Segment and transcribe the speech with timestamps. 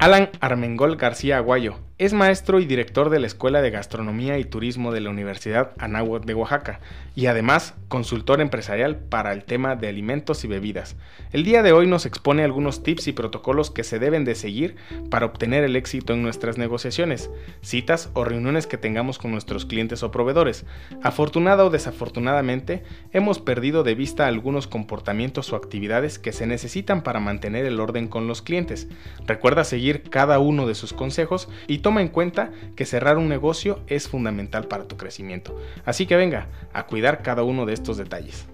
[0.00, 4.90] Alan Armengol García Aguayo es maestro y director de la Escuela de Gastronomía y Turismo
[4.90, 6.80] de la Universidad Anáhuac de Oaxaca
[7.14, 10.96] y además consultor empresarial para el tema de alimentos y bebidas.
[11.30, 14.76] El día de hoy nos expone algunos tips y protocolos que se deben de seguir
[15.10, 17.28] para obtener el éxito en nuestras negociaciones,
[17.60, 20.64] citas o reuniones que tengamos con nuestros clientes o proveedores.
[21.02, 22.82] Afortunada o desafortunadamente,
[23.12, 28.08] hemos perdido de vista algunos comportamientos o actividades que se necesitan para mantener el orden
[28.08, 28.88] con los clientes.
[29.26, 33.80] Recuerda seguir cada uno de sus consejos y toma en cuenta que cerrar un negocio
[33.86, 35.58] es fundamental para tu crecimiento.
[35.84, 38.46] Así que venga a cuidar cada uno de estos detalles.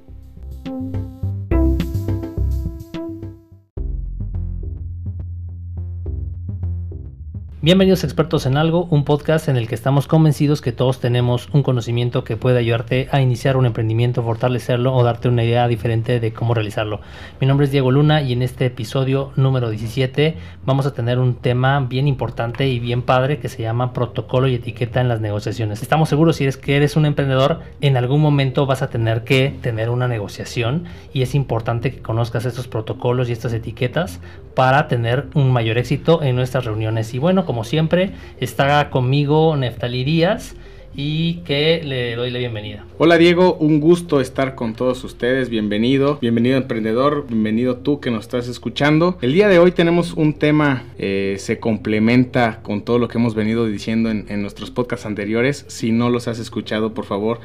[7.66, 11.48] Bienvenidos a Expertos en Algo, un podcast en el que estamos convencidos que todos tenemos
[11.52, 16.20] un conocimiento que puede ayudarte a iniciar un emprendimiento, fortalecerlo o darte una idea diferente
[16.20, 17.00] de cómo realizarlo.
[17.40, 21.34] Mi nombre es Diego Luna y en este episodio número 17 vamos a tener un
[21.34, 25.82] tema bien importante y bien padre que se llama protocolo y etiqueta en las negociaciones.
[25.82, 29.52] Estamos seguros si eres que eres un emprendedor, en algún momento vas a tener que
[29.60, 34.20] tener una negociación y es importante que conozcas estos protocolos y estas etiquetas
[34.54, 37.12] para tener un mayor éxito en nuestras reuniones.
[37.12, 40.56] Y bueno, como siempre, está conmigo Neftali Díaz
[40.96, 42.84] y que le doy la bienvenida.
[42.96, 48.22] Hola Diego, un gusto estar con todos ustedes, bienvenido, bienvenido emprendedor, bienvenido tú que nos
[48.22, 49.18] estás escuchando.
[49.20, 53.34] El día de hoy tenemos un tema, eh, se complementa con todo lo que hemos
[53.34, 55.66] venido diciendo en, en nuestros podcasts anteriores.
[55.68, 57.40] Si no los has escuchado, por favor,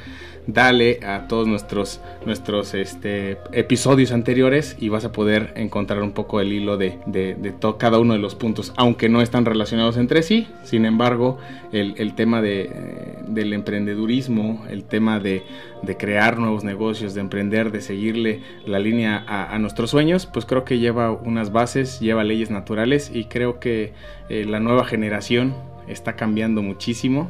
[0.48, 6.40] dale a todos nuestros, nuestros este, episodios anteriores y vas a poder encontrar un poco
[6.42, 10.48] el hilo de, de, cada uno de los puntos, aunque no están relacionados entre sí.
[10.64, 11.38] Sin embargo,
[11.72, 15.44] el, tema de, del emprendedurismo, el tema de,
[15.98, 20.80] crear nuevos negocios, de emprender, de seguirle la línea a, nuestros sueños, pues creo que
[20.80, 23.94] lleva unas bases, lleva leyes naturales y creo que
[24.30, 25.54] eh, la nueva generación
[25.88, 27.30] está cambiando muchísimo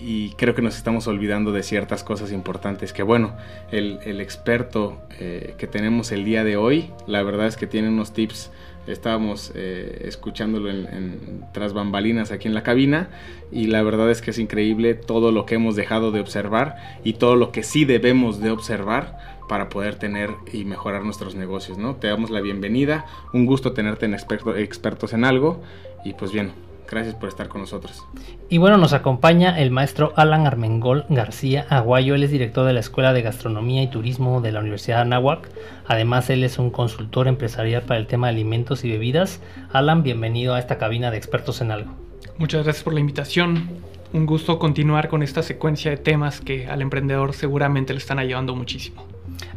[0.00, 3.34] y creo que nos estamos olvidando de ciertas cosas importantes que bueno,
[3.72, 8.12] el, experto eh, que tenemos el día de hoy, la verdad es que tiene unos
[8.12, 8.50] tips,
[8.86, 13.10] estábamos eh, escuchándolo en, tras bambalinas aquí en la cabina
[13.50, 17.14] y la verdad es que es increíble todo lo que hemos dejado de observar y
[17.14, 21.96] todo lo que sí debemos de observar para poder tener y mejorar nuestros negocios, ¿no?
[21.96, 25.62] Te damos la bienvenida, un gusto tenerte en expertos en algo
[26.04, 26.52] y pues bien,
[26.90, 28.02] Gracias por estar con nosotros.
[28.48, 32.14] Y bueno, nos acompaña el maestro Alan Armengol García Aguayo.
[32.14, 35.50] Él es director de la Escuela de Gastronomía y Turismo de la Universidad de Anáhuac.
[35.86, 39.40] Además, él es un consultor empresarial para el tema de alimentos y bebidas.
[39.70, 41.92] Alan, bienvenido a esta cabina de expertos en algo.
[42.38, 43.68] Muchas gracias por la invitación.
[44.14, 48.56] Un gusto continuar con esta secuencia de temas que al emprendedor seguramente le están ayudando
[48.56, 49.04] muchísimo.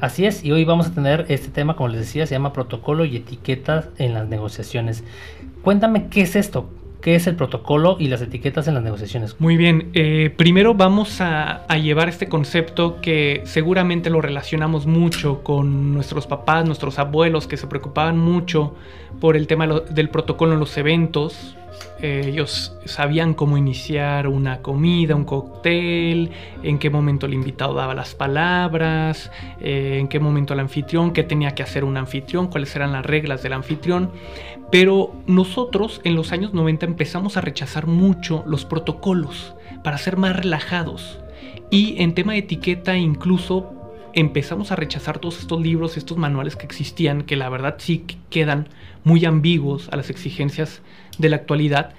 [0.01, 3.05] Así es, y hoy vamos a tener este tema, como les decía, se llama protocolo
[3.05, 5.05] y etiquetas en las negociaciones.
[5.61, 6.69] Cuéntame qué es esto,
[7.01, 9.35] qué es el protocolo y las etiquetas en las negociaciones.
[9.39, 15.93] Muy bien, eh, primero vamos a, llevar este concepto que seguramente lo relacionamos mucho con
[15.93, 18.75] nuestros papás, nuestros abuelos que se preocupaban mucho
[19.19, 21.55] por el tema del protocolo en los eventos,
[22.01, 26.31] ellos sabían cómo iniciar una comida, un cóctel,
[26.63, 31.23] en qué momento el invitado daba las palabras, eh, en qué momento el anfitrión, qué
[31.23, 34.11] tenía que hacer un anfitrión, cuáles eran las reglas del anfitrión.
[34.71, 40.35] Pero nosotros en los años 90 empezamos a rechazar mucho los protocolos para ser más
[40.35, 41.19] relajados.
[41.69, 43.73] Y en tema de etiqueta incluso
[44.13, 48.69] empezamos a rechazar todos estos libros, estos manuales que existían, que la verdad sí quedan
[49.03, 50.81] muy ambiguos a las exigencias
[51.17, 51.93] de la actualidad,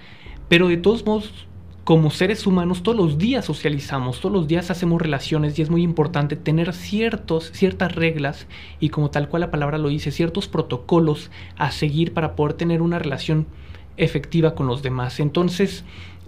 [0.49, 1.47] pero de todos modos,
[1.85, 5.83] como seres humanos, todos los días socializamos, todos los días hacemos relaciones y es muy
[5.83, 8.47] importante tener ciertos, ciertas reglas
[8.79, 12.83] y como tal cual la palabra lo dice, ciertos protocolos a seguir para poder tener
[12.83, 13.47] una relación
[13.97, 15.19] efectiva con los demás.
[15.19, 15.85] Entonces,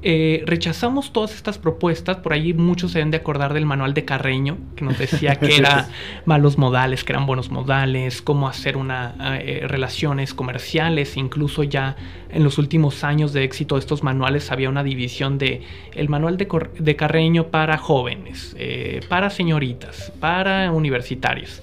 [0.06, 4.04] eh, rechazamos todas estas propuestas, por ahí muchos se deben de acordar del manual de
[4.04, 5.86] Carreño, que nos decía que eran
[6.26, 11.96] malos modales, que eran buenos modales, cómo hacer una, eh, relaciones comerciales, incluso ya
[12.28, 15.62] en los últimos años de éxito de estos manuales había una división de
[15.94, 21.62] el manual de, Carreño para jóvenes, eh, para señoritas, para universitarios.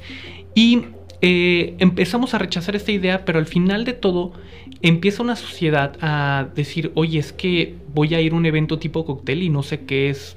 [0.56, 0.86] Y
[1.22, 4.34] eh, empezamos a rechazar esta idea, pero al final de todo
[4.82, 9.06] empieza una sociedad a decir, oye, es que voy a ir a un evento tipo
[9.06, 10.36] cóctel y no sé qué es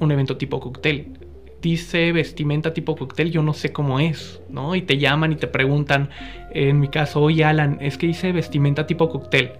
[0.00, 1.12] un evento tipo cóctel.
[1.60, 4.76] Dice vestimenta tipo cóctel, yo no sé cómo es, ¿no?
[4.76, 6.10] Y te llaman y te preguntan,
[6.52, 9.52] en mi caso, oye Alan, es que dice vestimenta tipo cóctel.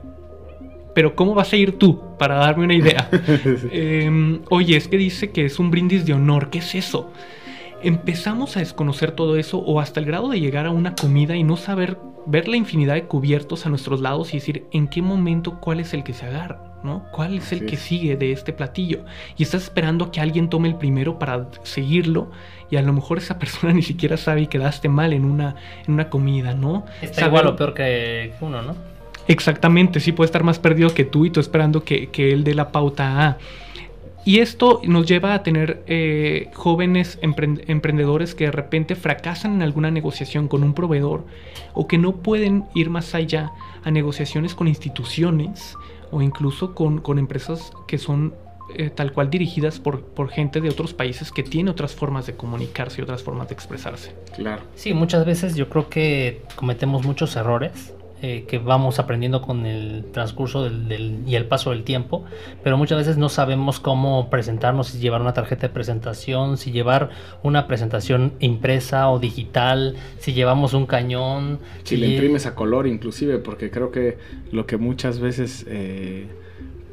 [0.94, 2.00] Pero ¿cómo vas a ir tú?
[2.18, 3.08] Para darme una idea.
[3.72, 7.12] Em, oye, es que dice que es un brindis de honor, ¿qué es eso?
[7.82, 11.44] empezamos a desconocer todo eso o hasta el grado de llegar a una comida y
[11.44, 11.98] no saber
[12.28, 15.94] ver la infinidad de cubiertos a nuestros lados y decir en qué momento cuál es
[15.94, 16.68] el que se agarra.
[16.82, 17.04] ¿no?
[17.10, 19.04] ¿Cuál es el que sigue de este platillo?
[19.36, 22.30] Y estás esperando a que alguien tome el primero para seguirlo
[22.70, 25.94] y a lo mejor esa persona ni siquiera sabe y quedaste mal en una, en
[25.94, 26.84] una comida, ¿no?
[27.02, 28.76] Está igual o peor que uno, ¿no?
[29.28, 32.72] Exactamente, sí puede estar más perdido que tú y tú esperando que, él dé la
[32.72, 33.38] pauta a.
[34.28, 39.90] Y esto nos lleva a tener eh, jóvenes emprendedores que de repente fracasan en alguna
[39.90, 41.24] negociación con un proveedor
[41.72, 43.52] o que no pueden ir más allá
[43.84, 45.76] a negociaciones con instituciones
[46.10, 48.34] o incluso con, empresas que son
[48.76, 52.36] eh, tal cual dirigidas por, por, gente de otros países que tiene otras formas de
[52.36, 54.14] comunicarse y otras formas de expresarse.
[54.36, 54.60] Claro.
[54.74, 60.06] Sí, muchas veces yo creo que cometemos muchos errores eh, que vamos aprendiendo con el
[60.12, 62.24] transcurso del, y el paso del tiempo,
[62.64, 67.10] pero muchas veces no sabemos cómo presentarnos, si llevar una tarjeta de presentación, si llevar
[67.42, 71.60] una presentación impresa o digital, si llevamos un cañón.
[71.84, 74.18] Si, le imprimes a color inclusive, porque creo que
[74.50, 75.64] lo que muchas veces...
[75.68, 76.26] Eh,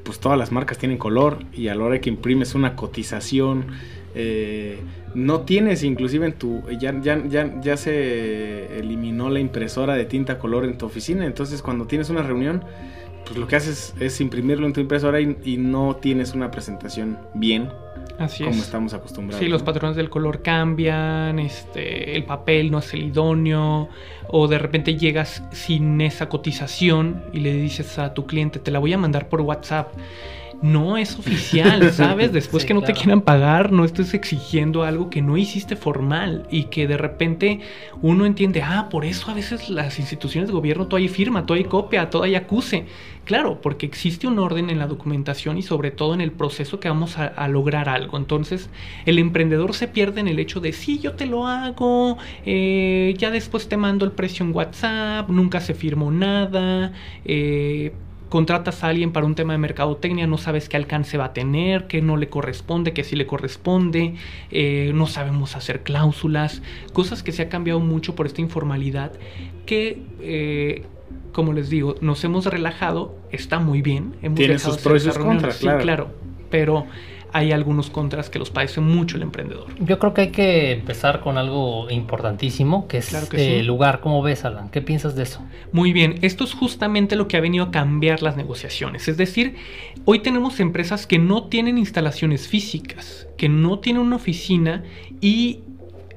[0.04, 3.66] pues todas las marcas tienen color y a la hora que imprimes una cotización
[4.14, 4.78] eh,
[5.16, 10.38] no tienes inclusive en tu ya, ya, ya, ya se eliminó la impresora de tinta
[10.38, 12.64] color en tu oficina entonces cuando tienes una reunión
[13.26, 17.70] pues lo que haces es imprimirlo en tu impresora y, no tienes una presentación bien
[18.18, 19.44] Así como estamos acostumbrados.
[19.44, 23.90] Sí, los patrones del color cambian, este, el papel no es el idóneo,
[24.30, 28.80] o de repente llegas sin esa cotización y le dices a tu cliente, te la
[28.80, 29.92] voy a mandar por WhatsApp
[30.62, 32.32] no es oficial, ¿sabes?
[32.32, 36.66] Después que no te quieran pagar, no estés exigiendo algo que no hiciste formal y
[36.66, 37.60] que de repente
[38.02, 42.10] uno entiende, ah, por eso a veces las instituciones de gobierno todavía firma, todavía copia,
[42.10, 42.86] todavía acuse.
[43.26, 46.90] Claro, porque existe un orden en la documentación y sobre todo en el proceso que
[46.90, 48.18] vamos a, lograr algo.
[48.18, 48.70] Entonces,
[49.08, 53.32] el emprendedor se pierde en el hecho de, sí, yo te lo hago, eh, ya
[53.32, 56.94] después te mando el precio en WhatsApp, nunca se firmó nada,
[57.26, 57.94] eh,
[58.36, 61.88] contratas a alguien para un tema de mercadotecnia, no sabes qué alcance va a tener,
[61.88, 64.16] qué no le corresponde, qué sí le corresponde,
[64.52, 66.62] eh, no sabemos hacer cláusulas,
[66.92, 69.14] cosas que se ha cambiado mucho por esta informalidad
[69.66, 70.02] que...
[70.20, 70.84] Eh,
[71.32, 74.16] como les digo, nos hemos relajado, está muy bien.
[74.22, 75.58] Hemos Tiene sus pros y sus contras.
[75.58, 76.10] Sí, claro.
[76.50, 76.88] Pero
[77.36, 79.66] hay algunos contras que los padece mucho el emprendedor.
[79.82, 84.00] Yo creo que hay que empezar con algo importantísimo, que es el lugar.
[84.00, 84.70] ¿Cómo ves, Alan?
[84.70, 85.42] ¿Qué piensas de eso?
[85.74, 89.10] Muy bien, esto es justamente lo que ha venido a cambiar las negociaciones.
[89.10, 89.58] Es decir,
[90.06, 94.86] hoy tenemos empresas que no tienen instalaciones físicas, que no tienen una oficina
[95.20, 95.60] y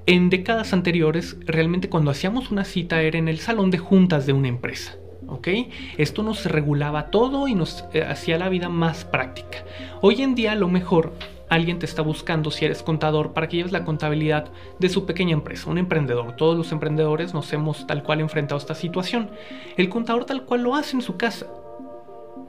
[0.06, 4.34] en décadas anteriores realmente cuando hacíamos una cita era en el salón de juntas de
[4.34, 4.94] una empresa.
[5.28, 5.48] ¿Ok?
[5.96, 9.58] Esto nos regulaba todo y nos eh, hacía la vida más práctica.
[10.00, 11.12] Hoy en día a lo mejor
[11.48, 15.32] alguien te está buscando si eres contador para que lleves la contabilidad de su pequeña
[15.32, 16.36] empresa, un emprendedor.
[16.36, 19.30] Todos los emprendedores nos hemos tal cual enfrentado a esta situación.
[19.76, 21.46] El contador tal cual lo hace en su casa.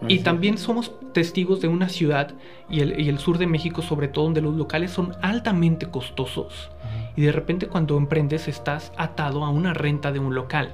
[0.08, 2.34] Y también somos testigos de una ciudad
[2.70, 6.70] y el, sur de México sobre todo donde los locales son altamente costosos.
[7.18, 10.72] Y de repente cuando emprendes estás atado a una renta de un local.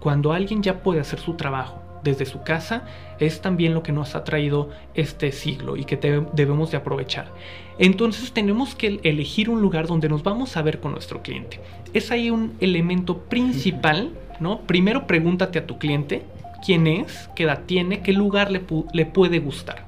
[0.00, 2.84] Cuando alguien ya puede hacer su trabajo desde su casa,
[3.18, 7.32] es también lo que nos ha traído este siglo y que debemos de aprovechar.
[7.78, 11.60] Entonces tenemos que elegir un lugar donde nos vamos a ver con nuestro cliente.
[11.92, 14.60] Es ahí un elemento principal, ¿no?
[14.60, 16.22] Primero pregúntate a tu cliente
[16.64, 19.84] quién es, qué edad tiene, qué lugar le, le puede gustar.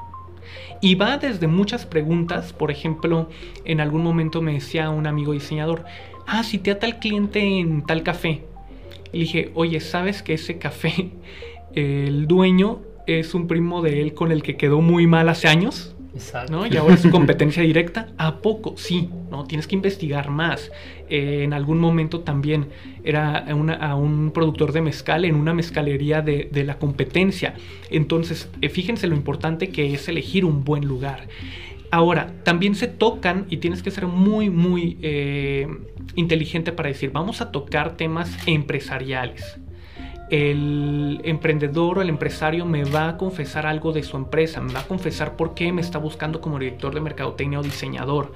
[0.80, 3.28] Y va desde muchas preguntas, por ejemplo,
[3.64, 5.84] en algún momento me decía un amigo diseñador,
[6.26, 8.44] ah, si te ata el cliente en tal café,
[9.12, 11.10] y dije, oye, ¿sabes que ese café,
[11.74, 15.94] el dueño es un primo de él con el que quedó muy mal hace años?
[16.14, 16.52] Exacto.
[16.52, 16.66] ¿no?
[16.66, 18.08] Y ahora es su competencia directa.
[18.18, 18.74] ¿A poco?
[18.76, 19.44] Sí, ¿no?
[19.44, 20.70] Tienes que investigar más.
[21.08, 22.68] Eh, en algún momento también
[23.04, 27.54] era a un productor de mezcal en una mezcalería de, la competencia.
[27.90, 31.28] Entonces, eh, fíjense lo importante que es elegir un buen lugar.
[31.90, 35.66] Ahora, también se tocan y tienes que ser muy, muy eh,
[36.16, 39.58] inteligente para decir, vamos a tocar temas empresariales.
[40.28, 44.80] El emprendedor o el empresario me va a confesar algo de su empresa, me va
[44.80, 48.34] a confesar por qué me está buscando como director de mercadotecnia o diseñador.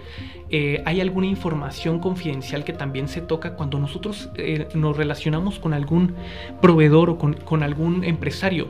[0.49, 5.75] Eh, hay alguna información confidencial que también se toca cuando nosotros eh, nos relacionamos con
[5.75, 6.15] algún
[6.63, 8.69] proveedor o con algún empresario.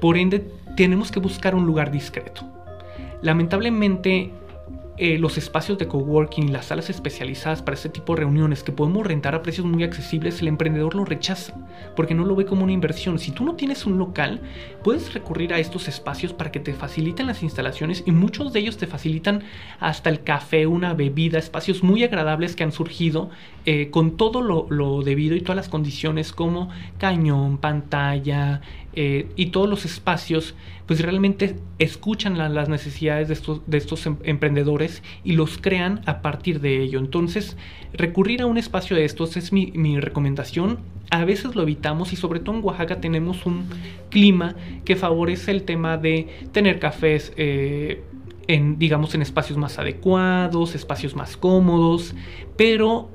[0.00, 0.46] Por ende,
[0.76, 2.59] tenemos que buscar un lugar discreto
[3.22, 4.30] Lamentablemente,
[5.02, 9.06] eh, los espacios de coworking, las salas especializadas para este tipo de reuniones que podemos
[9.06, 11.54] rentar a precios muy accesibles, el emprendedor lo rechaza
[11.96, 13.18] porque no lo ve como una inversión.
[13.18, 14.42] Si tú no tienes un local,
[14.84, 18.76] puedes recurrir a estos espacios para que te faciliten las instalaciones y muchos de ellos
[18.76, 19.42] te facilitan
[19.78, 23.30] hasta el café, una bebida, espacios muy agradables que han surgido
[23.64, 28.60] eh, con todo lo, debido y todas las condiciones como cañón, pantalla
[28.92, 30.54] eh, y todos los espacios,
[30.86, 36.22] pues realmente escuchan las necesidades de estos, de estos em, emprendedores y los crean a
[36.22, 36.98] partir de ello.
[36.98, 37.56] Entonces,
[37.92, 40.78] recurrir a un espacio de estos es mi, recomendación.
[41.10, 43.66] A veces lo evitamos y sobre todo en Oaxaca tenemos un
[44.10, 47.32] clima que favorece el tema de tener cafés.
[47.36, 48.02] Eh,
[48.48, 52.16] en, digamos, en espacios más adecuados, espacios más cómodos,
[52.56, 53.08] pero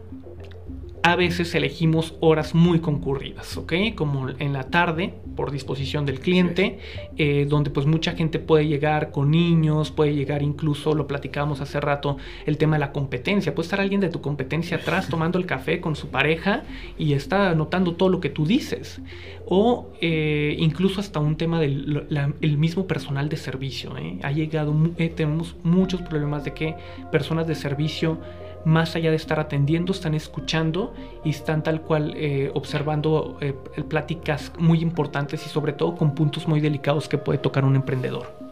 [1.05, 3.73] a veces elegimos horas muy concurridas, ¿ok?
[3.93, 6.79] Como en la tarde, por disposición del cliente,
[7.15, 11.79] eh, donde pues mucha gente puede llegar con niños, puede llegar incluso, lo platicábamos hace
[11.79, 13.53] rato, el tema de la competencia.
[13.53, 16.63] Puede estar alguien de tu competencia atrás tomando el café con su pareja
[16.97, 18.99] y está anotando todo lo que tú dices.
[19.45, 23.95] O eh, incluso hasta un tema del mismo personal de servicio.
[23.95, 24.17] ¿eh?
[24.23, 24.73] Ha llegado,
[25.15, 26.75] tenemos muchos problemas de que
[27.11, 28.17] personas de servicio
[28.65, 30.93] más allá de estar atendiendo, están escuchando
[31.23, 33.53] y están tal cual eh, observando eh,
[33.87, 38.45] pláticas muy importantes y sobre todo con puntos muy delicados que puede tocar un emprendedor.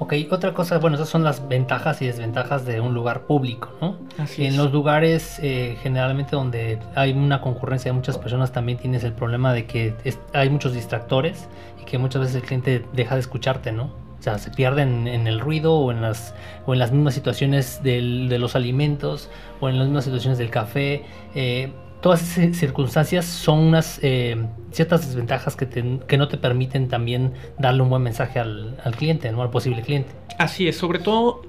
[0.00, 3.96] Ok, otra cosa, bueno, esas son las ventajas y desventajas de un lugar público, ¿no?
[4.16, 9.02] Así en los lugares eh, generalmente donde hay una concurrencia de muchas personas también tienes
[9.02, 9.94] el problema de que
[10.32, 11.48] hay muchos distractores
[11.82, 13.90] y que muchas veces el cliente deja de escucharte, ¿no?
[14.18, 16.34] O sea, se pierden en el ruido o en las,
[16.66, 20.50] o en las mismas situaciones del, de los alimentos o en las mismas situaciones del
[20.50, 21.02] café.
[21.34, 24.36] Eh, todas esas circunstancias son unas eh,
[24.70, 25.68] ciertas desventajas que,
[26.06, 29.42] que, no te permiten también darle un buen mensaje al, al cliente, ¿no?
[29.42, 30.10] al posible cliente.
[30.38, 31.42] Así es, sobre todo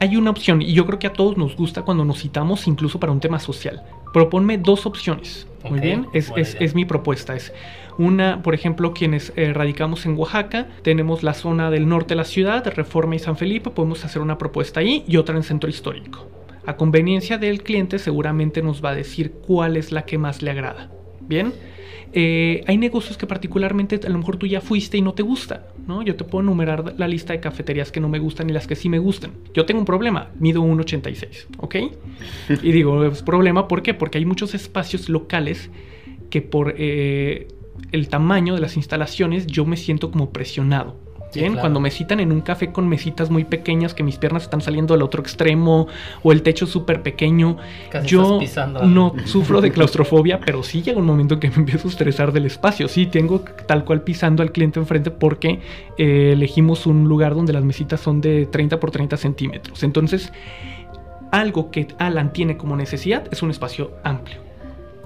[0.00, 3.00] hay una opción y yo creo que a todos nos gusta cuando nos citamos incluso
[3.00, 3.82] para un tema social.
[4.12, 5.46] Proponme dos opciones.
[5.68, 7.34] Muy bien, es, es, es, mi propuesta.
[7.34, 7.50] Es
[7.96, 12.24] una, por ejemplo, quienes eh, radicamos en Oaxaca, tenemos la zona del norte de la
[12.24, 16.28] ciudad, Reforma y San Felipe, podemos hacer una propuesta ahí y otra en Centro Histórico.
[16.66, 20.50] A conveniencia del cliente seguramente nos va a decir cuál es la que más le
[20.50, 20.90] agrada.
[21.20, 21.52] Bien,
[22.16, 25.66] eh, hay negocios que particularmente a lo mejor tú ya fuiste y no te gusta,
[25.86, 26.02] ¿no?
[26.02, 28.76] Yo te puedo enumerar la lista de cafeterías que no me gustan y las que
[28.76, 29.32] sí me gustan.
[29.52, 31.76] Yo tengo un problema, mido 1,86, ¿ok?
[32.62, 33.66] y digo, es problema.
[33.66, 35.70] Porque hay muchos espacios locales
[36.30, 37.48] que por eh,
[37.92, 40.96] el tamaño de las instalaciones yo me siento como presionado.
[41.34, 44.60] Bien, cuando me citan en un café con mesitas muy pequeñas que mis piernas están
[44.60, 45.86] saliendo al otro extremo
[46.22, 47.56] o el techo súper pequeño,
[48.06, 48.40] yo
[48.84, 52.46] no sufro de claustrofobia, pero sí llega un momento que me empiezo a estresar del
[52.46, 52.88] espacio.
[52.88, 55.60] Sí, tengo tal cual pisando al cliente enfrente porque
[55.98, 59.82] eh, elegimos un lugar donde las mesitas son de 30 por 30 centímetros.
[59.82, 60.32] Entonces,
[61.30, 64.38] algo que Alan tiene como necesidad es un espacio amplio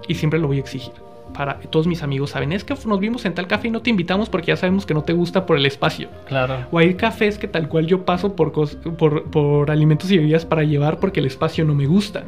[0.07, 3.25] y siempre lo voy a exigir para todos mis amigos saben, es que nos vimos
[3.25, 5.57] en tal café y no te invitamos porque ya sabemos que no te gusta por
[5.57, 6.09] el espacio.
[6.27, 6.67] Claro.
[6.71, 10.65] O hay cafés que tal cual yo paso por, por, por alimentos y bebidas para
[10.65, 12.25] llevar porque el espacio no me gusta.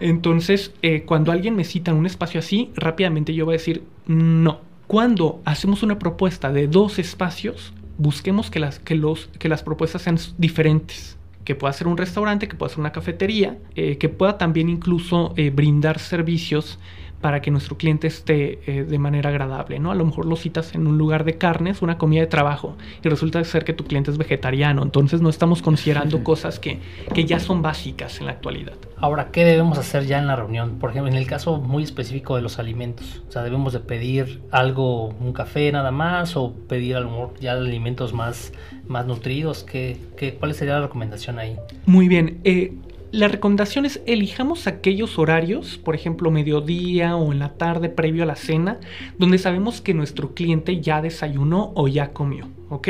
[0.00, 3.84] Entonces, eh, cuando alguien me cita en un espacio así, rápidamente yo voy a decir,
[4.06, 4.60] no.
[4.86, 10.02] Cuando hacemos una propuesta de dos espacios, busquemos que las, que los, que las propuestas
[10.02, 14.38] sean diferentes que pueda ser un restaurante, que pueda ser una cafetería, eh, que pueda
[14.38, 16.78] también incluso eh, brindar servicios
[17.22, 19.90] para que nuestro cliente esté eh, de manera agradable, ¿no?
[19.90, 23.08] A lo mejor lo citas en un lugar de carnes, una comida de trabajo, y
[23.08, 26.80] resulta ser que tu cliente es vegetariano, entonces no estamos considerando cosas que,
[27.14, 28.74] que ya son básicas en la actualidad.
[28.98, 30.78] Ahora, ¿qué debemos hacer ya en la reunión?
[30.78, 34.42] Por ejemplo, en el caso muy específico de los alimentos, o sea, debemos de pedir
[34.50, 38.52] algo, un café nada más, o pedir a lo mejor ya alimentos más,
[38.86, 41.56] más nutridos, ¿Qué, qué, ¿cuál sería la recomendación ahí?
[41.86, 42.74] Muy bien, eh,
[43.12, 48.26] la recomendación es elijamos aquellos horarios, por ejemplo mediodía o en la tarde previo a
[48.26, 48.80] la cena,
[49.18, 52.48] donde sabemos que nuestro cliente ya desayunó o ya comió.
[52.70, 52.88] ¿ok?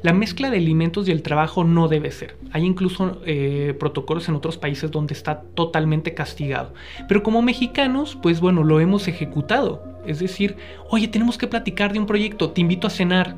[0.00, 2.36] La mezcla de alimentos y el trabajo no debe ser.
[2.52, 6.72] Hay incluso eh, protocolos en otros países donde está totalmente castigado.
[7.06, 9.82] Pero como mexicanos, pues bueno, lo hemos ejecutado.
[10.06, 10.56] Es decir,
[10.88, 13.36] oye, tenemos que platicar de un proyecto, te invito a cenar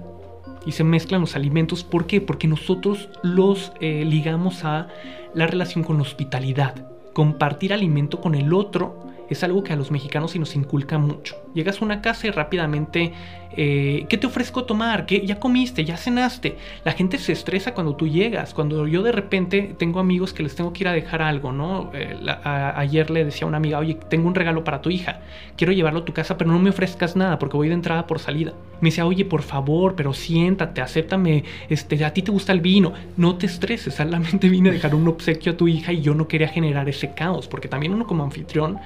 [0.64, 1.82] y se mezclan los alimentos.
[1.82, 2.20] ¿Por qué?
[2.20, 4.88] Porque nosotros los eh, ligamos a
[5.34, 6.74] la relación con la hospitalidad.
[7.12, 11.36] Compartir alimento con el otro es algo que a los mexicanos sí nos inculca mucho.
[11.54, 13.12] Llegas a una casa y rápidamente,
[13.56, 15.06] eh, ¿qué te ofrezco tomar?
[15.06, 15.84] ¿Qué, ¿Ya comiste?
[15.84, 16.56] ¿Ya cenaste?
[16.84, 18.54] La gente se estresa cuando tú llegas.
[18.54, 21.90] Cuando yo de repente tengo amigos que les tengo que ir a dejar algo, ¿no?
[21.94, 25.20] Eh, ayer le decía a una amiga, oye, tengo un regalo para tu hija.
[25.56, 28.18] Quiero llevarlo a tu casa, pero no me ofrezcas nada porque voy de entrada por
[28.18, 28.52] salida.
[28.80, 31.44] Me dice, oye, por favor, pero siéntate, acéptame.
[31.68, 32.92] Este, a ti te gusta el vino.
[33.16, 36.28] No te estreses, solamente vine a dejar un obsequio a tu hija y yo no
[36.28, 38.78] quería generar ese caos porque también uno como anfitrión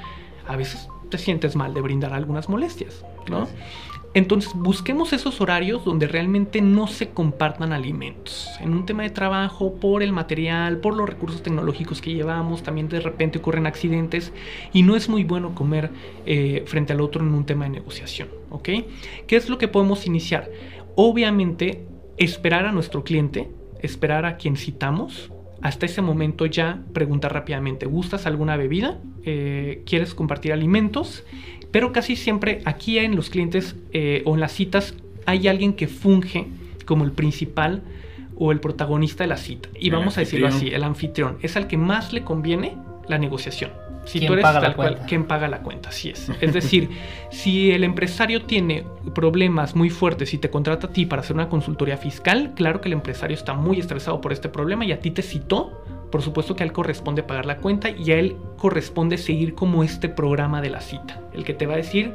[0.47, 3.47] a veces te sientes mal de brindar algunas molestias, ¿no?
[4.15, 8.49] Entonces busquemos esos horarios donde realmente no se compartan alimentos.
[8.61, 12.89] En un tema de trabajo, por el material, por los recursos tecnológicos que llevamos, también
[12.89, 14.33] de repente ocurren accidentes
[14.73, 15.91] y no es muy bueno comer
[16.27, 18.29] eh, frente al otro en un tema de negociación.
[18.51, 18.69] ¿ok?
[19.27, 20.49] ¿Qué es lo que podemos iniciar?
[20.95, 21.85] Obviamente
[22.17, 23.51] esperar a nuestro cliente,
[23.83, 25.33] esperar a quien citamos,
[25.65, 29.01] hasta ese momento ya preguntar rápidamente, ¿gustas alguna bebida?
[29.25, 31.25] Eh, ¿Quieres compartir alimentos?
[31.75, 34.95] Pero casi siempre aquí en los clientes eh, o en las citas
[35.27, 36.47] hay alguien que funge
[36.87, 37.83] como el principal
[38.37, 39.69] o el protagonista de la cita.
[39.75, 42.77] Y vamos a decirlo así, el anfitrión es al que más le conviene
[43.09, 43.73] la negociación.
[44.05, 45.89] Si tú eres paga tal cual, ¿quién paga la cuenta?
[45.89, 46.31] Así es.
[46.41, 46.91] Es decir,
[47.33, 51.49] si el empresario tiene problemas muy fuertes y te contrata a ti para hacer una
[51.49, 55.11] consultoría fiscal, claro que el empresario está muy estresado por este problema y a ti
[55.11, 55.83] te citó.
[56.15, 59.83] Por supuesto que a él corresponde pagar la cuenta y a él corresponde seguir como
[59.83, 61.21] este programa de la cita.
[61.33, 62.13] El que te va a decir,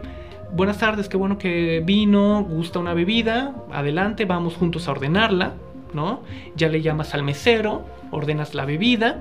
[0.53, 5.55] buenas tardes, qué bueno que vino, gusta una bebida, adelante, vamos juntos a ordenarla,
[5.91, 6.21] ¿no?
[6.55, 9.19] Ya le llamas al mesero, ordenas la bebida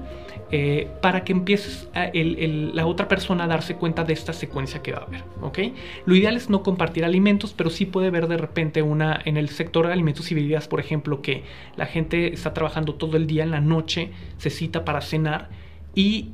[0.50, 4.98] eh, para que empieces la otra persona a darse cuenta de esta secuencia que va
[4.98, 5.24] a haber.
[5.42, 5.58] ¿ok?
[6.06, 9.48] Lo ideal es no compartir alimentos, pero sí puede ver de repente una en el
[9.50, 11.44] sector de alimentos y bebidas, por ejemplo, que
[11.76, 15.50] la gente está trabajando todo el día en la noche, se cita para cenar
[15.94, 16.30] y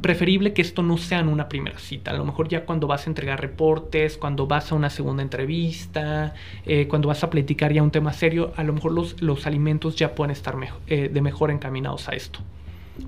[0.00, 2.12] preferible que esto no sea en una primera cita.
[2.12, 6.34] A lo mejor ya cuando vas a entregar reportes, cuando vas a una segunda entrevista,
[6.64, 9.96] eh, cuando vas a platicar ya un tema serio, a lo mejor los, los alimentos
[9.96, 12.40] ya pueden estar eh, de mejor encaminados a esto.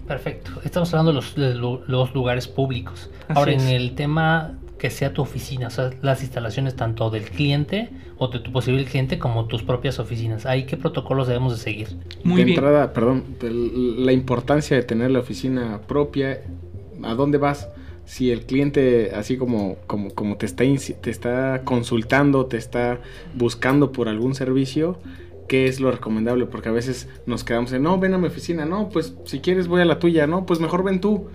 [0.06, 0.50] Perfecto.
[0.64, 3.10] Estamos hablando de los, lugares públicos.
[3.28, 7.90] Ahora, en el tema que sea tu oficina, o sea, las instalaciones tanto del cliente
[8.18, 10.46] o de tu posible cliente como tus propias oficinas.
[10.46, 11.96] ¿Ahí qué protocolos debemos de seguir?
[12.22, 16.42] Muy de entrada, perdón, la importancia de tener la oficina propia,
[17.02, 17.68] ¿a dónde vas?
[18.04, 20.64] Si el cliente, así como, como, como te, está,
[21.00, 23.00] te está consultando, te está
[23.34, 24.98] buscando por algún servicio,
[25.48, 28.64] qué es lo recomendable, porque a veces nos quedamos en, no, ven a mi oficina,
[28.64, 31.28] no, pues si quieres voy a la tuya, no, pues mejor ven tú.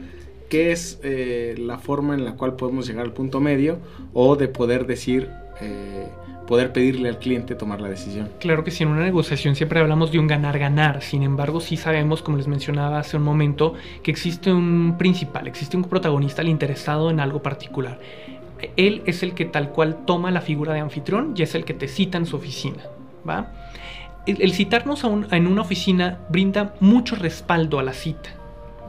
[0.50, 3.78] ¿Qué es eh, la forma en la cual podemos llegar al punto medio
[4.14, 5.30] o de poder decir,
[5.62, 6.08] eh,
[6.48, 8.30] poder pedirle al cliente tomar la decisión?
[8.40, 12.24] Claro que sí, en una negociación siempre hablamos de un ganar-ganar, sin embargo sí sabemos,
[12.24, 17.12] como les mencionaba hace un momento, que existe un principal, existe un protagonista, el interesado
[17.12, 18.00] en algo particular.
[18.76, 21.76] Él es el que tal cual toma la figura de anfitrión y es el que
[21.76, 22.82] te cita en su oficina,
[23.28, 23.54] ¿va?
[24.26, 28.30] El, citarnos en una oficina brinda mucho respaldo a la cita.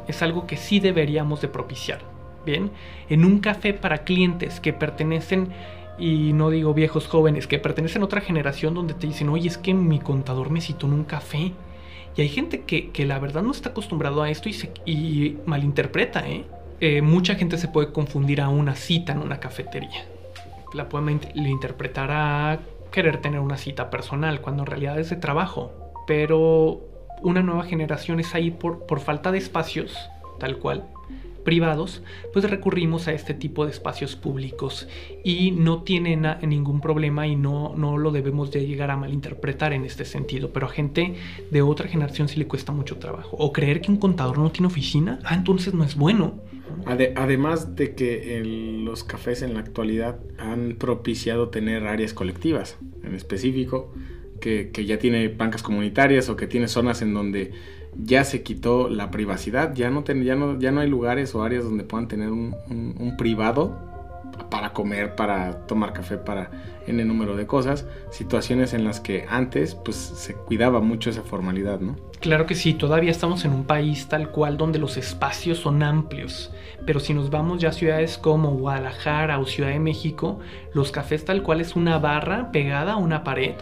[0.08, 2.00] Es algo que sí deberíamos de propiciar.
[2.44, 2.70] Bien,
[3.08, 5.48] en un café para clientes que pertenecen,
[5.98, 9.58] y no digo viejos jóvenes, que pertenecen a otra generación donde te dicen, oye, es
[9.58, 11.52] que mi contador me citó en un café.
[12.16, 16.44] Y hay gente que, la verdad no está acostumbrado a esto y, se, malinterpreta, ¿eh?
[16.80, 17.02] ¿eh?
[17.02, 20.06] Mucha gente se puede confundir a una cita en una cafetería.
[20.72, 22.58] La puede interpretar a
[22.90, 25.72] querer tener una cita personal, cuando en realidad es de trabajo.
[26.07, 26.81] Pero
[27.22, 29.96] una nueva generación es ahí por, por falta de espacios,
[30.38, 30.85] tal cual,
[31.44, 34.88] privados, pues recurrimos a este tipo de espacios públicos
[35.24, 39.85] y no tiene ningún problema y no, no lo debemos de llegar a malinterpretar en
[39.85, 41.14] este sentido, pero a gente
[41.50, 43.37] de otra generación sí le cuesta mucho trabajo.
[43.38, 46.35] O creer que un contador no tiene oficina, ah, entonces no es bueno
[46.87, 48.42] además de que
[48.85, 53.92] los cafés en la actualidad han propiciado tener áreas colectivas en específico,
[54.40, 57.52] que, ya tiene bancas comunitarias o que tiene zonas en donde
[57.96, 61.64] ya se quitó la privacidad, ya no, ya no, ya no hay lugares o áreas
[61.64, 63.89] donde puedan tener un privado
[64.72, 66.50] comer, para tomar café, para
[66.87, 71.80] n número de cosas, situaciones en las que antes pues se cuidaba mucho esa formalidad,
[71.80, 71.96] ¿no?
[72.20, 76.52] Claro que sí, todavía estamos en un país tal cual donde los espacios son amplios,
[76.87, 80.38] pero si nos vamos ya a ciudades como Guadalajara o Ciudad de México,
[80.74, 83.54] los cafés tal cual es una barra pegada a una pared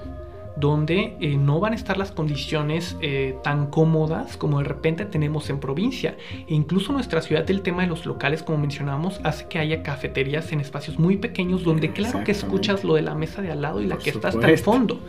[0.59, 5.51] donde eh, no van a estar las condiciones eh, tan cómodas como de repente tenemos
[5.51, 6.16] en provincia.
[6.49, 10.51] E incluso nuestra ciudad, el tema de los locales, como mencionamos, hace que haya cafeterías
[10.53, 13.81] en espacios muy pequeños donde claro que escuchas lo de la mesa de al lado
[13.81, 15.01] y la que está hasta el fondo.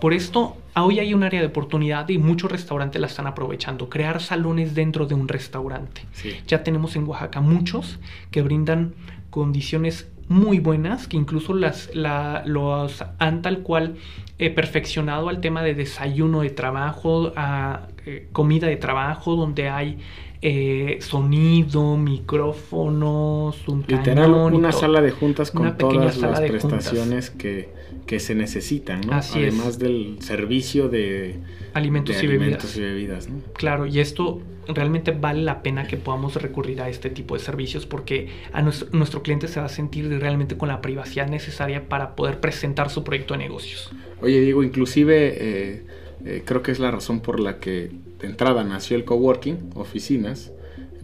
[0.00, 3.88] Por esto, hoy hay un área de oportunidad y muchos restaurantes la están aprovechando.
[3.88, 6.02] Crear salones dentro de un restaurante.
[6.46, 7.98] Ya tenemos en Oaxaca muchos
[8.30, 8.94] que brindan
[9.30, 13.96] condiciones muy buenas que incluso las la, los han tal cual
[14.38, 19.98] eh, perfeccionado al tema de desayuno de trabajo, a eh, comida de trabajo, donde hay
[20.40, 27.68] eh, sonido, micrófonos, un Literal, una sala de juntas con todas las prestaciones que,
[28.06, 29.14] que, se necesitan, ¿no?
[29.14, 31.36] Además del servicio de
[31.74, 32.76] alimentos, y, alimentos bebidas.
[32.76, 33.28] y, bebidas.
[33.28, 33.40] ¿no?
[33.54, 37.86] Claro, y esto realmente vale la pena que podamos recurrir a este tipo de servicios
[37.86, 42.14] porque a nuestro, nuestro cliente se va a sentir realmente con la privacidad necesaria para
[42.14, 43.90] poder presentar su proyecto de negocios.
[44.20, 45.82] Oye, Diego, inclusive eh,
[46.24, 50.52] eh, creo que es la razón por la que de entrada nació el coworking, oficinas,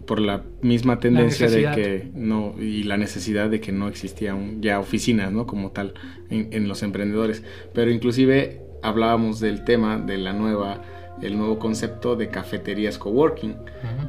[0.09, 4.79] por la misma tendencia de que no y la necesidad de que no existían ya
[4.79, 5.45] oficinas, ¿no?
[5.45, 5.93] Como tal
[6.31, 7.43] en, los emprendedores.
[7.75, 10.81] Pero inclusive hablábamos del tema de la nueva
[11.21, 13.55] el nuevo concepto de cafeterías coworking.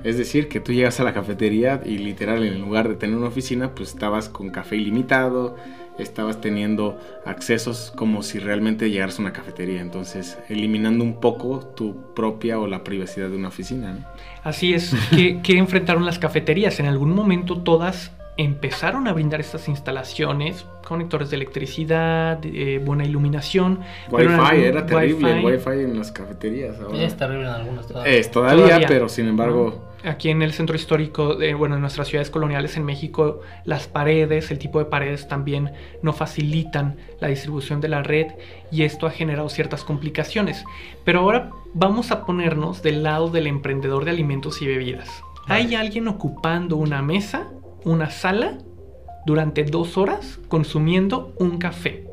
[0.02, 3.28] Es decir, que tú llegas a la cafetería y literal en lugar de tener una
[3.28, 5.56] oficina, pues estabas con café ilimitado,
[5.98, 12.14] estabas teniendo accesos como si realmente llegaras a una cafetería, entonces eliminando un poco tu
[12.14, 14.14] propia o la privacidad de una oficina.
[14.42, 16.81] Así es, que, que enfrentaron las cafeterías.
[16.81, 23.81] En algún momento todas empezaron a brindar estas instalaciones, conectores de electricidad, eh, buena iluminación.
[24.11, 26.76] Wi-Fi, era terrible el Wi-Fi en las cafeterías.
[26.94, 28.12] Es terrible en algunos todavía.
[28.12, 29.89] Es todavía, pero sin embargo...
[30.04, 34.50] Aquí en el centro histórico, de, bueno, en nuestras ciudades coloniales en México, las paredes,
[34.50, 38.28] el tipo de paredes también no facilitan la distribución de la red
[38.72, 40.64] y esto ha generado ciertas complicaciones.
[41.04, 45.08] Pero ahora vamos a ponernos del lado del emprendedor de alimentos y bebidas.
[45.46, 47.48] Hay alguien ocupando una mesa
[47.84, 48.58] una sala
[49.26, 52.06] durante dos horas consumiendo un café.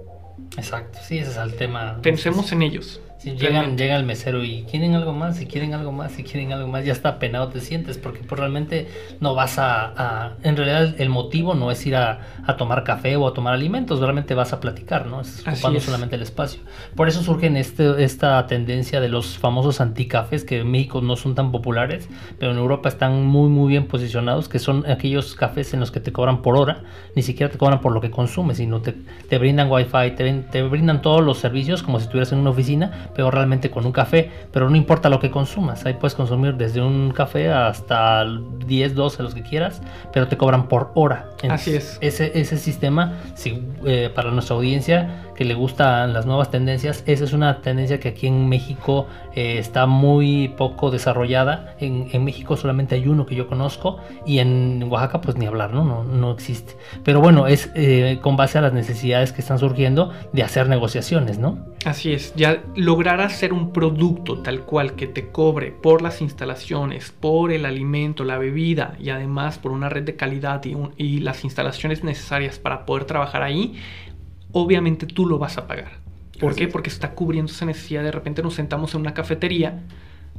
[0.57, 1.99] Exacto, sí, ese es el tema.
[2.01, 6.23] Pensemos en ellos llega el mesero y quieren algo más, si quieren algo más, si
[6.23, 8.87] quieren algo más, ya está penado te sientes, porque pues, realmente
[9.19, 12.19] no vas a, En realidad el motivo no es ir a,
[12.57, 15.21] tomar café o a tomar alimentos, realmente vas a platicar, ¿no?
[15.21, 16.61] Es ocupando solamente el espacio.
[16.95, 21.35] Por eso surge este, esta tendencia de los famosos anticafés, que en México no son
[21.35, 22.07] tan populares,
[22.39, 25.99] pero en Europa están muy, muy bien posicionados, que son aquellos cafés en los que
[25.99, 26.83] te cobran por hora,
[27.15, 28.93] ni siquiera te cobran por lo que consumes, sino te,
[29.29, 33.06] te brindan wifi, te, te brindan todos los servicios como si estuvieras en una oficina,
[33.13, 36.81] pero realmente con un café, pero no importa lo que consumas, ahí puedes consumir desde
[36.81, 38.25] un café hasta
[38.65, 39.81] 10, 12, los que quieras,
[40.13, 41.29] pero te cobran por hora.
[41.49, 41.97] Así es.
[42.01, 47.23] Ese, ese sistema, si, eh, para nuestra audiencia que le gustan las nuevas tendencias, esa
[47.23, 51.75] es una tendencia que aquí en México eh, está muy poco desarrollada.
[51.79, 55.73] En, en, México solamente hay uno que yo conozco y en Oaxaca pues ni hablar,
[55.73, 55.85] ¿no?
[55.85, 56.75] No, no existe.
[57.03, 61.37] Pero bueno, es eh, con base a las necesidades que están surgiendo de hacer negociaciones,
[61.37, 61.59] ¿no?
[61.85, 67.11] Así es, ya lograr hacer un producto tal cual que te cobre por las instalaciones,
[67.11, 71.43] por el alimento, la bebida y además por una red de calidad y, y las
[71.43, 73.75] instalaciones necesarias para poder trabajar ahí,
[74.57, 75.91] obviamente tú lo vas a pagar.
[76.39, 76.67] ¿Por qué?
[76.67, 78.03] Porque está cubriendo esa necesidad.
[78.03, 79.83] De repente nos sentamos en una cafetería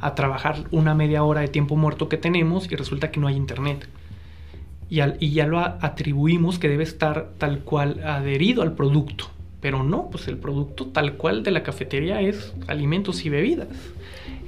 [0.00, 3.37] a trabajar una media hora de tiempo muerto que tenemos y resulta que no hay
[3.37, 3.88] internet.
[4.90, 9.31] Y, y ya lo atribuimos que debe estar tal cual adherido al producto.
[9.61, 13.68] Pero no, pues el producto tal cual de la cafetería es alimentos y bebidas.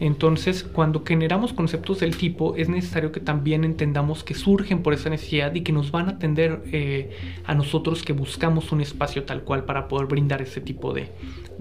[0.00, 5.10] Entonces, cuando generamos conceptos del tipo, es necesario que también entendamos que surgen por esa
[5.10, 7.10] necesidad y que nos van a atender eh,
[7.44, 11.10] a nosotros que buscamos un espacio tal cual para poder brindar ese tipo de,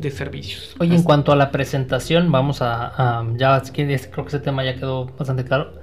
[0.09, 0.73] servicios.
[0.79, 5.07] Oye, en cuanto a la presentación, vamos a, ya creo que ese tema ya quedó
[5.07, 5.73] bastante claro.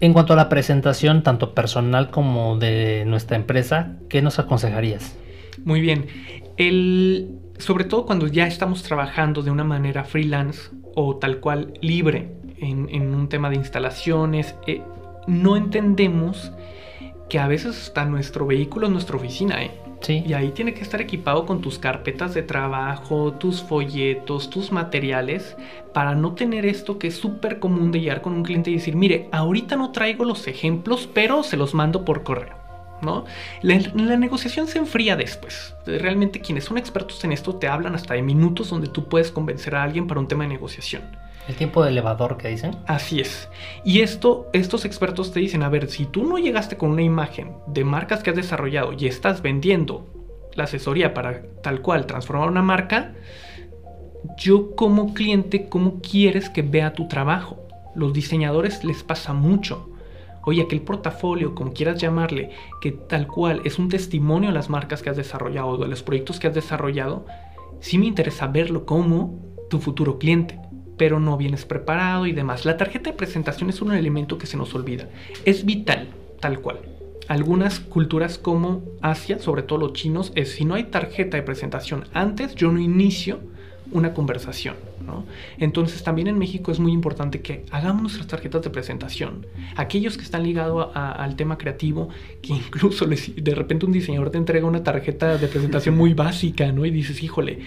[0.00, 5.16] En cuanto a la presentación, tanto personal como de nuestra empresa, ¿qué nos aconsejarías?
[5.64, 6.06] Muy bien.
[6.56, 12.28] El, sobre todo cuando ya estamos trabajando de una manera freelance, o tal cual libre
[12.56, 14.56] en, un tema de instalaciones.
[14.66, 14.82] Eh,
[15.28, 16.50] no entendemos
[17.28, 19.70] que a veces está nuestro vehículo en nuestra oficina, ¿eh?
[20.00, 20.24] Sí.
[20.26, 25.56] Y ahí tiene que estar equipado con tus carpetas de trabajo, tus folletos, tus materiales,
[25.92, 28.96] para no tener esto que es súper común de llegar con un cliente y decir,
[28.96, 32.67] mire, ahorita no traigo los ejemplos, pero se los mando por correo.
[33.02, 33.24] ¿No?
[33.62, 35.74] La, la, negociación se enfría después.
[35.86, 39.74] Realmente quienes son expertos en esto te hablan hasta de minutos donde tú puedes convencer
[39.74, 41.02] a alguien para un tema de negociación.
[41.48, 42.76] El tiempo de elevador que dicen.
[42.86, 43.48] Así es.
[43.82, 47.56] Y esto, estos expertos te dicen, a ver, si tú no llegaste con una imagen
[47.66, 50.06] de marcas que has desarrollado y estás vendiendo
[50.54, 53.14] la asesoría para tal cual transformar una marca,
[54.36, 57.66] yo como cliente, ¿cómo quieres que vea tu trabajo?
[57.94, 59.87] Los diseñadores les pasa mucho
[60.48, 65.02] oye, aquel portafolio, como quieras llamarle, que tal cual es un testimonio de las marcas
[65.02, 67.26] que has desarrollado, de los proyectos que has desarrollado,
[67.80, 69.38] sí me interesa verlo como
[69.70, 70.58] tu futuro cliente,
[70.96, 72.64] pero no vienes preparado y demás.
[72.64, 75.08] La tarjeta de presentación es un elemento que se nos olvida.
[75.44, 76.08] Es vital,
[76.40, 76.80] tal cual.
[77.28, 82.04] algunas culturas como Asia, sobre todo los chinos, es si no hay tarjeta de presentación
[82.14, 83.40] antes, yo no inicio
[83.92, 84.76] una conversación.
[85.58, 89.46] Entonces también en México es muy importante que hagamos nuestras tarjetas de presentación.
[89.76, 92.08] Aquellos que están ligados al tema creativo,
[92.42, 96.84] que incluso de repente un diseñador te entrega una tarjeta de presentación muy básica, ¿no?
[96.84, 97.60] Y dices, híjole,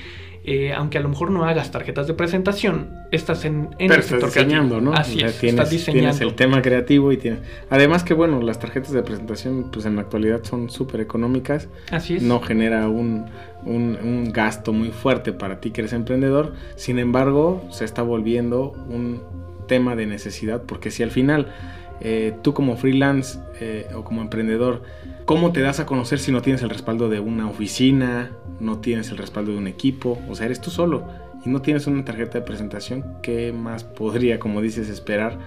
[0.44, 4.30] eh, aunque a lo mejor no hagas tarjetas de presentación, estás en, en el sector
[4.30, 4.94] diseñando, ¿no?
[4.94, 6.10] Así es, tienes, estás diseñando.
[6.10, 7.42] Tienes el tema creativo y tienes...
[7.70, 11.70] Además que, bueno, las tarjetas de presentación, pues en la actualidad son súper económicas.
[11.92, 12.24] Así es.
[12.24, 13.26] No genera un,
[13.66, 16.54] un, gasto muy fuerte para ti que eres emprendedor.
[16.76, 19.22] Sin embargo, se está volviendo un
[19.68, 21.54] tema de necesidad porque si al final
[22.02, 24.82] eh, tú como freelance eh, o como emprendedor,
[25.32, 29.12] ¿cómo te das a conocer si no tienes el respaldo de una oficina, no tienes
[29.12, 30.22] el respaldo de un equipo?
[30.28, 31.08] O sea, eres tú solo
[31.46, 33.06] y no tienes una tarjeta de presentación.
[33.24, 35.40] ¿Qué más podría, como dices, esperar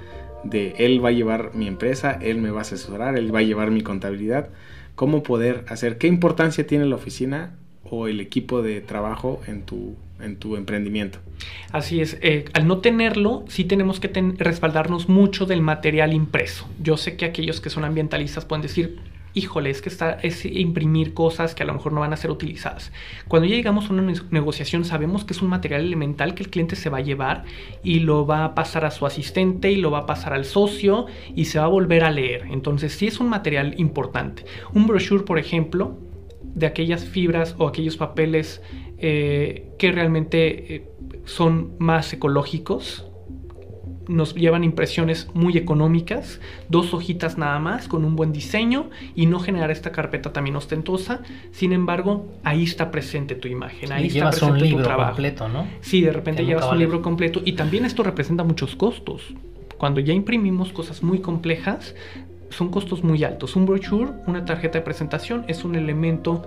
[0.42, 3.42] de él va a llevar mi empresa, él me va a asesorar, él va a
[3.42, 4.48] llevar mi contabilidad?
[4.94, 5.98] ¿Cómo poder hacer?
[5.98, 7.52] ¿Qué importancia tiene la oficina
[7.84, 11.18] o el equipo de trabajo en tu, en tu emprendimiento.
[11.72, 16.66] Así es, eh, al no tenerlo, sí tenemos que respaldarnos mucho del material impreso.
[16.82, 18.98] Yo sé que aquellos que son ambientalistas pueden decir,
[19.34, 22.30] híjole, es que está, es imprimir cosas que a lo mejor no van a ser
[22.30, 22.92] utilizadas.
[23.28, 26.76] Cuando ya llegamos a una negociación, sabemos que es un material elemental que el cliente
[26.76, 27.44] se va a llevar
[27.82, 31.06] y lo va a pasar a su asistente y lo va a pasar al socio
[31.34, 32.46] y se va a volver a leer.
[32.50, 34.44] Entonces, sí es un material importante.
[34.72, 35.98] Un brochure, por ejemplo,
[36.42, 38.62] de aquellas fibras o aquellos papeles
[38.98, 40.88] eh, que realmente eh,
[41.24, 43.06] son más ecológicos.
[44.08, 49.40] Nos llevan impresiones muy económicas, dos hojitas nada más, con un buen diseño y no
[49.40, 51.22] generar esta carpeta también ostentosa.
[51.52, 55.10] Sin embargo, ahí está presente tu imagen, ahí está presente un libro tu trabajo.
[55.12, 55.66] completo, ¿no?
[55.80, 59.34] Sí, de repente llevas un libro completo y también esto representa muchos costos.
[59.78, 61.94] Cuando ya imprimimos cosas muy complejas,
[62.50, 63.56] son costos muy altos.
[63.56, 66.44] Un brochure, una tarjeta de presentación, es un elemento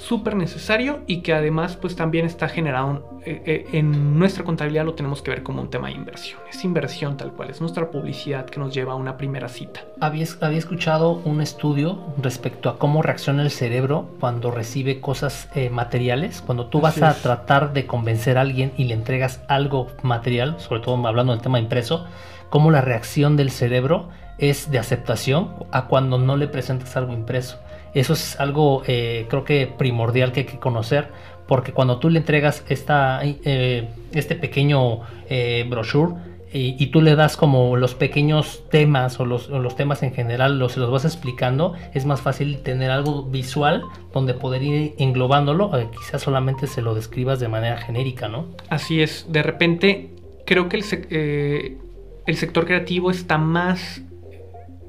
[0.00, 4.94] súper necesario y que además pues también está generado eh, eh, en nuestra contabilidad lo
[4.94, 6.40] tenemos que ver como un tema de inversión.
[6.50, 9.80] Es inversión tal cual, es nuestra publicidad que nos lleva a una primera cita.
[10.00, 15.68] Había, había escuchado un estudio respecto a cómo reacciona el cerebro cuando recibe cosas eh,
[15.68, 16.40] materiales.
[16.40, 20.80] Cuando tú vas a tratar de convencer a alguien y le entregas algo material, sobre
[20.80, 22.06] todo hablando del tema impreso,
[22.48, 24.08] cómo la reacción del cerebro
[24.38, 27.58] es de aceptación a cuando no le presentas algo impreso.
[27.94, 31.08] Eso es algo eh, creo que primordial que hay que conocer
[31.46, 36.14] porque cuando tú le entregas esta, eh, este pequeño eh, brochure
[36.52, 40.90] y, tú le das como los pequeños temas o los, temas en general, los, los
[40.90, 46.82] vas explicando, es más fácil tener algo visual donde poder ir englobándolo, quizás solamente se
[46.82, 48.46] lo describas de manera genérica, ¿no?
[48.68, 50.10] Así es, de repente
[50.44, 51.78] creo que el,
[52.26, 54.02] el sector creativo está más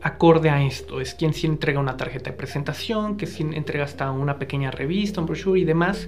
[0.02, 1.02] acorde a esto.
[1.02, 5.22] Es quien sí entrega una tarjeta de presentación, que sí entrega hasta una pequeña revista,
[5.22, 6.08] un brochure y demás.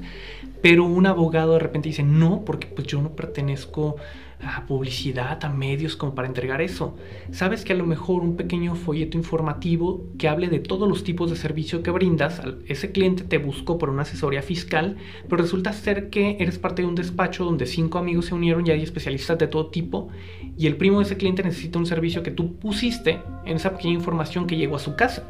[0.61, 3.97] Pero un abogado de repente dice, no, porque pues yo no pertenezco
[4.45, 6.95] a publicidad, a medios como para entregar eso.
[7.31, 11.29] Sabes que a lo mejor un pequeño folleto informativo que hable de todos los tipos
[11.29, 14.97] de servicio que brindas, ese cliente te buscó por una asesoría fiscal,
[15.29, 18.71] pero resulta ser que eres parte de un despacho donde cinco amigos se unieron y
[18.71, 20.09] hay especialistas de todo tipo
[20.57, 23.95] y el primo de ese cliente necesita un servicio que tú pusiste en esa pequeña
[23.95, 25.27] información que llegó a su casa.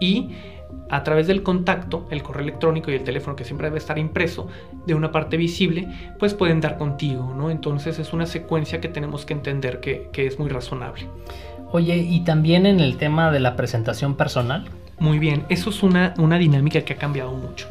[0.00, 0.30] Y
[0.90, 4.48] a través del contacto, el correo electrónico y el teléfono que siempre debe estar impreso
[4.86, 7.50] de una parte visible, pues pueden dar contigo, ¿no?
[7.50, 11.06] Entonces es una secuencia que tenemos que entender que, es muy razonable.
[11.72, 14.64] Oye, y también en el tema de la presentación personal.
[14.98, 17.66] Muy bien, eso es una, una dinámica que ha cambiado mucho.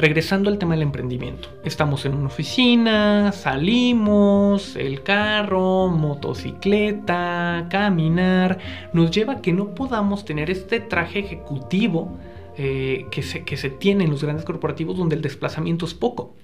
[0.00, 8.56] Regresando al tema del emprendimiento, estamos en una oficina, salimos, el carro, motocicleta, caminar,
[8.94, 12.16] nos lleva a que no podamos tener este traje ejecutivo
[12.56, 16.34] eh, que, se, que se tiene en los grandes corporativos donde el desplazamiento es poco.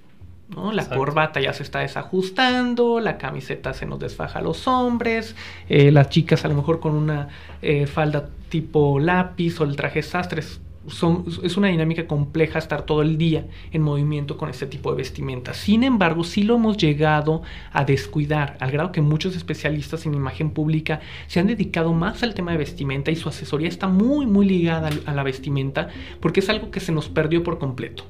[0.49, 0.71] ¿no?
[0.71, 5.35] La corbata ya se está desajustando, la camiseta se nos desfaja a los hombres,
[5.67, 7.29] eh, las chicas a lo mejor con una
[7.63, 13.17] eh, falda tipo lápiz o el traje sastres es una dinámica compleja estar todo el
[13.17, 15.53] día en movimiento con este tipo de vestimenta.
[15.53, 20.51] Sin embargo, sí lo hemos llegado a descuidar, al grado que muchos especialistas en imagen
[20.51, 24.47] pública se han dedicado más al tema de vestimenta y su asesoría está muy, muy
[24.47, 25.89] ligada a la vestimenta
[26.21, 28.05] porque es algo que se nos perdió por completo.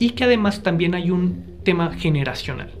[0.00, 2.77] Y que además también hay un tema generacional.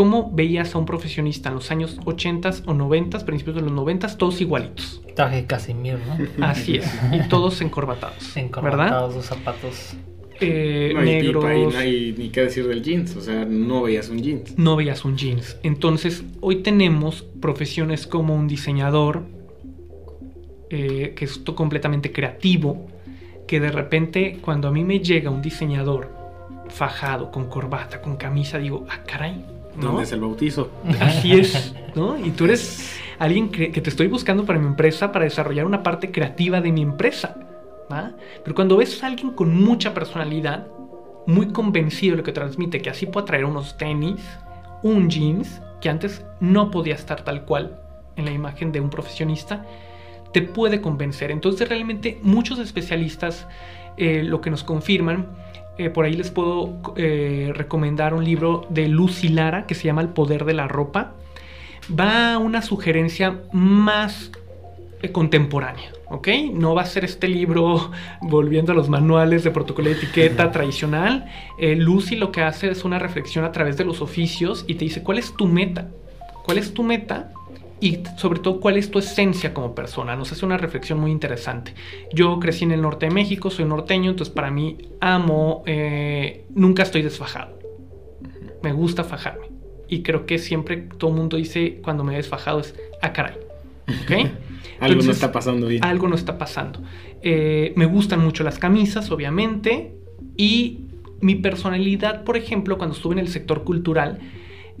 [0.00, 4.16] ¿Cómo veías a un profesionista en los años 80 o 90, principios de los 90,
[4.16, 5.02] todos igualitos?
[5.14, 6.16] Traje Casimir, ¿no?
[6.46, 8.34] Así es, y todos encorbatados.
[8.34, 9.92] Encorbatados, los zapatos.
[10.40, 11.44] Eh, negros.
[11.44, 14.56] no hay ni qué decir del jeans, o sea, no veías un jeans.
[14.56, 15.58] No veías un jeans.
[15.62, 19.24] Entonces, hoy tenemos profesiones como un diseñador,
[20.70, 22.86] eh, que es completamente creativo,
[23.46, 26.08] que de repente cuando a mí me llega un diseñador
[26.70, 29.59] fajado, con corbata, con camisa, digo, ah, caray.
[29.76, 29.88] ¿No?
[29.88, 30.70] ¿Dónde es el bautizo?
[31.00, 32.18] Así es, ¿no?
[32.18, 36.10] Y tú eres alguien que, te estoy buscando para mi empresa, para desarrollar una parte
[36.10, 37.36] creativa de mi empresa.
[37.92, 38.12] ¿va?
[38.42, 40.66] Pero cuando ves a alguien con mucha personalidad,
[41.26, 44.22] muy convencido de lo que transmite, que así puede traer unos tenis,
[44.82, 47.80] un jeans, que antes no podía estar tal cual
[48.16, 49.66] en la imagen de un profesionista,
[50.32, 51.30] te puede convencer.
[51.30, 53.46] Entonces realmente muchos especialistas
[53.96, 55.28] eh, lo que nos confirman,
[55.80, 60.02] eh, por ahí les puedo eh, recomendar un libro de Lucy Lara que se llama
[60.02, 61.14] El poder de la ropa.
[61.98, 64.30] Va a una sugerencia más
[65.12, 65.90] contemporánea.
[66.10, 66.28] ¿ok?
[66.52, 67.90] No va a ser este libro
[68.20, 71.26] volviendo a los manuales de protocolo de etiqueta tradicional.
[71.58, 75.02] Lucy lo que hace es una reflexión a través de los oficios y te dice,
[75.02, 75.88] ¿cuál es tu meta?
[76.44, 77.32] ¿Cuál es tu meta?
[77.80, 80.14] Y sobre todo cuál es tu esencia como persona.
[80.14, 81.74] Nos hace una reflexión muy interesante.
[82.12, 86.82] Yo crecí en el norte de México, soy norteño, entonces para mí amo, eh, nunca
[86.82, 87.58] estoy desfajado.
[88.62, 89.46] Me gusta fajarme.
[89.88, 93.34] Y creo que siempre todo el mundo dice cuando me he desfajado es, ah, caray.
[94.80, 95.82] algo no está pasando bien.
[95.82, 96.82] Algo no está pasando.
[97.22, 99.94] Eh, me gustan mucho las camisas, obviamente.
[100.36, 100.80] Y
[101.20, 104.20] mi personalidad, por ejemplo, cuando estuve en el sector cultural,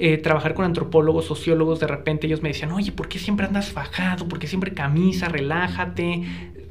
[0.02, 3.70] eh, trabajar con antropólogos, sociólogos, de repente ellos me decían, oye, ¿por qué siempre andas
[3.70, 4.26] fajado?
[4.26, 5.28] ¿Por qué siempre camisa?
[5.28, 6.22] Relájate.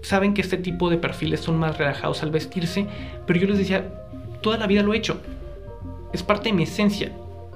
[0.02, 2.88] Saben que este tipo de perfiles son más relajados al vestirse,
[3.28, 3.94] pero yo les decía,
[4.42, 5.22] toda la vida lo he hecho.
[6.12, 7.12] Es parte de mi esencia.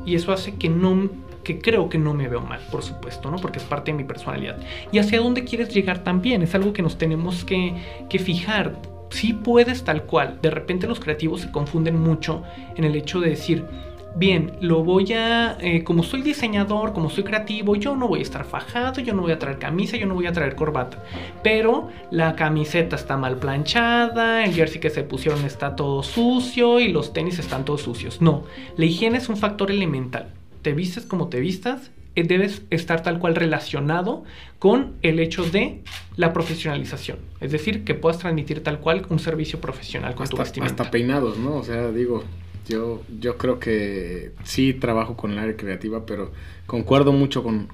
[0.05, 1.09] Y eso hace que no
[1.43, 3.37] que creo que no me veo mal, por supuesto, ¿no?
[3.37, 4.57] Porque es parte de mi personalidad.
[4.91, 7.73] Y hacia dónde quieres llegar también, es algo que nos tenemos que,
[8.09, 8.79] que fijar.
[9.09, 10.37] Si puedes tal cual.
[10.41, 12.43] De repente los creativos se confunden mucho
[12.75, 13.65] en el hecho de decir,
[14.15, 18.23] bien, lo voy a, eh, como soy diseñador, como soy creativo, yo no voy a
[18.23, 21.03] estar fajado, yo no voy a traer camisa, yo no voy a traer corbata.
[21.43, 26.89] Pero la camiseta está mal planchada, el jersey que se pusieron está todo sucio y
[26.89, 28.21] los tenis están todos sucios.
[28.21, 28.43] No,
[28.77, 30.33] la higiene es un factor elemental.
[30.61, 34.23] Te vistes como te vistas, eh, debes estar tal cual relacionado
[34.59, 35.81] con el hecho de
[36.15, 37.17] la profesionalización.
[37.41, 40.83] Es decir, que puedas transmitir tal cual un servicio profesional con hasta, tu vestimenta.
[40.83, 41.55] Hasta peinados, ¿no?
[41.55, 42.23] O sea, digo,
[42.67, 46.31] yo, yo creo que sí trabajo con el área creativa, pero
[46.65, 47.69] concuerdo mucho con,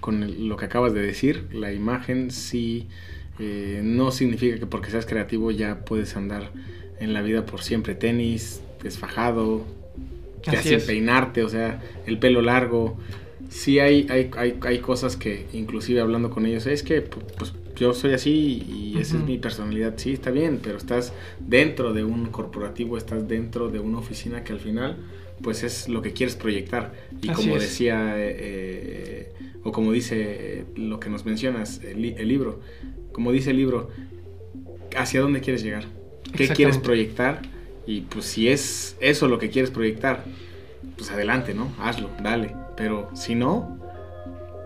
[0.47, 1.47] lo que acabas de decir.
[1.51, 2.87] La imagen sí
[3.39, 6.51] eh, no significa que porque seas creativo ya puedes andar
[6.99, 7.95] en la vida por siempre.
[7.95, 9.65] Tenis, desfajado,
[10.43, 12.97] ya sin peinarte, o sea, el pelo largo.
[13.49, 17.93] Sí hay, hay, hay, hay cosas que inclusive hablando con ellos, es que pues yo
[17.93, 18.31] soy así
[18.67, 23.27] y esa es mi personalidad, sí, está bien, pero estás dentro de un corporativo, estás
[23.27, 24.97] dentro de una oficina que al final,
[25.41, 26.93] pues es lo que quieres proyectar.
[27.21, 32.59] Y como decía, eh, eh, o como dice lo que nos mencionas, el, libro,
[33.13, 33.89] como dice el libro,
[34.97, 35.85] ¿hacia dónde quieres llegar?
[36.35, 37.41] ¿Qué quieres proyectar?
[37.87, 40.25] Y pues si es eso lo que quieres proyectar,
[40.97, 41.73] pues adelante, ¿no?
[41.79, 42.53] Hazlo, dale.
[42.75, 43.78] Pero si no,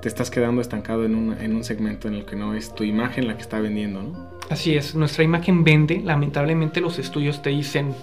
[0.03, 2.83] te estás quedando estancado en un, en un segmento en el que no es tu
[2.83, 4.31] imagen la que está vendiendo, ¿no?
[4.49, 7.95] Así es, nuestra imagen vende, lamentablemente los estudios te dicen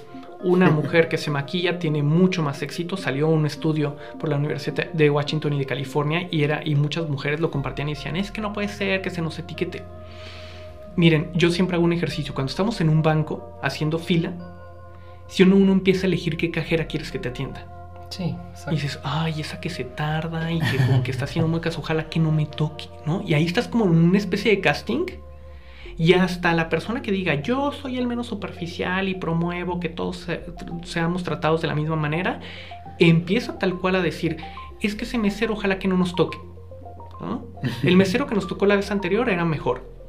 [0.43, 2.97] una mujer que se maquilla tiene mucho más éxito.
[2.97, 7.07] Salió un estudio por la Universidad de Washington y de California y era y muchas
[7.07, 9.83] mujeres lo compartían y decían, "Es que no puede ser que se nos etiquete."
[10.97, 14.33] Miren, yo siempre hago un ejercicio cuando estamos en un banco haciendo fila,
[15.27, 17.80] si uno, uno empieza a elegir qué cajera quieres que te atienda.
[18.11, 18.35] Sí,
[18.69, 22.09] Y dices, ay, esa que se tarda y que como que está haciendo muecas, ojalá
[22.09, 23.23] que no me toque, ¿no?
[23.25, 25.07] Y ahí estás como en una especie de casting.
[25.97, 30.27] Y hasta la persona que diga, yo soy el menos superficial y promuevo que todos
[30.83, 32.41] seamos tratados de la misma manera,
[32.99, 34.39] empieza tal cual a decir,
[34.81, 36.39] es que ese mesero ojalá que no nos toque.
[37.83, 40.00] El mesero que nos tocó la vez anterior era mejor.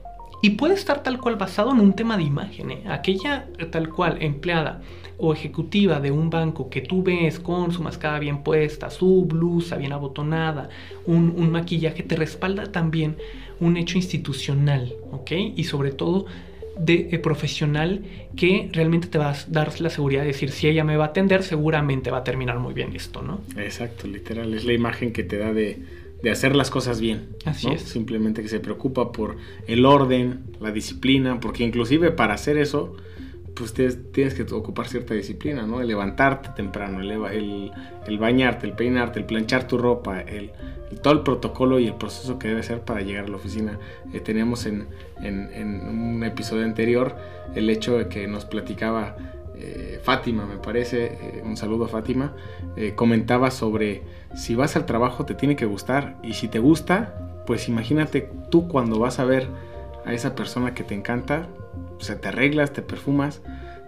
[0.42, 2.72] Y puede estar tal cual basado en un tema de imagen.
[2.72, 2.84] ¿eh?
[2.88, 4.82] Aquella tal cual empleada
[5.18, 9.78] o ejecutiva de un banco que tú ves con su mascada bien puesta, su blusa
[9.78, 10.70] bien abotonada,
[11.06, 13.18] un, maquillaje, te respalda también
[13.60, 15.32] un hecho institucional, ¿ok?
[15.56, 16.26] Y sobre todo
[16.76, 18.04] de, eh, profesional
[18.36, 21.08] que realmente te va a dar la seguridad de decir, si ella me va a
[21.10, 23.42] atender, seguramente va a terminar muy bien esto, ¿no?
[23.58, 25.78] Exacto, literal, es la imagen que te da de,
[26.30, 27.30] hacer las cosas bien.
[27.46, 27.82] Así es.
[27.82, 32.96] Simplemente que se preocupa por el orden, la disciplina, porque inclusive para hacer eso
[33.56, 35.82] pues tienes, que ocupar cierta disciplina, ¿no?
[35.82, 37.72] El levantarte temprano, el,
[38.08, 40.52] el, bañarte, el peinarte, el planchar tu ropa, el,
[41.02, 43.78] todo el protocolo y el proceso que debe ser para llegar a la oficina.
[44.14, 44.88] Eh, teníamos en,
[45.24, 47.16] un episodio anterior
[47.56, 49.16] el hecho de que nos platicaba
[49.62, 52.34] eh, Fátima, me parece, eh, un saludo a Fátima,
[52.96, 54.02] comentaba sobre
[54.36, 58.68] si vas al trabajo te tiene que gustar y si te gusta, pues imagínate tú
[58.68, 59.48] cuando vas a ver
[60.06, 61.48] a esa persona que te encanta,
[62.00, 63.42] o sea, te arreglas, te perfumas,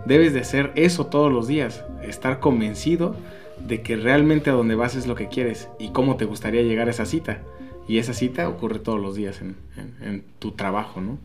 [0.05, 3.15] debes de hacer eso todos los días, estar convencido
[3.59, 6.87] de que realmente a donde vas es lo que quieres y cómo te gustaría llegar
[6.87, 7.41] a esa cita.
[7.87, 11.17] Y esa cita ocurre todos los días en, tu trabajo, ¿no?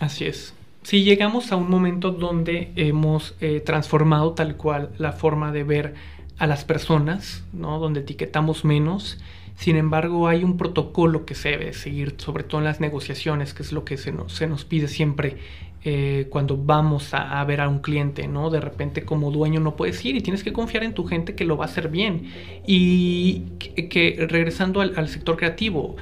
[0.00, 0.54] Así es.
[0.86, 5.94] Si llegamos a un momento donde hemos eh, transformado tal cual la forma de ver
[6.38, 7.80] a las personas, ¿no?
[7.80, 9.18] Donde etiquetamos menos.
[9.56, 13.64] Sin embargo, hay un protocolo que se debe seguir, sobre todo en las negociaciones, que
[13.64, 15.38] es lo que se nos, pide siempre
[15.82, 18.50] eh, cuando vamos a, ver a un cliente, ¿no?
[18.50, 21.44] De repente como dueño no puedes ir y tienes que confiar en tu gente que
[21.44, 22.30] lo va a hacer bien.
[22.64, 25.96] Y que, regresando al, sector creativo,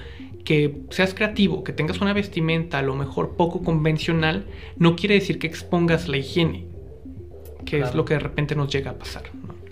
[0.44, 4.44] que seas creativo, que tengas una vestimenta a lo mejor poco convencional,
[4.76, 6.66] no quiere decir que expongas la higiene,
[7.64, 9.24] que es lo que de repente nos llega a pasar.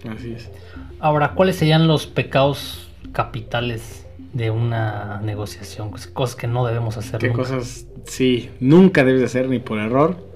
[0.08, 0.50] Así es.
[0.98, 5.90] Ahora, ¿cuáles serían los pecados capitales de una negociación?
[5.90, 7.20] Cosas que no debemos hacer.
[7.20, 10.32] ¿Qué cosas, sí, nunca debes hacer ni por error?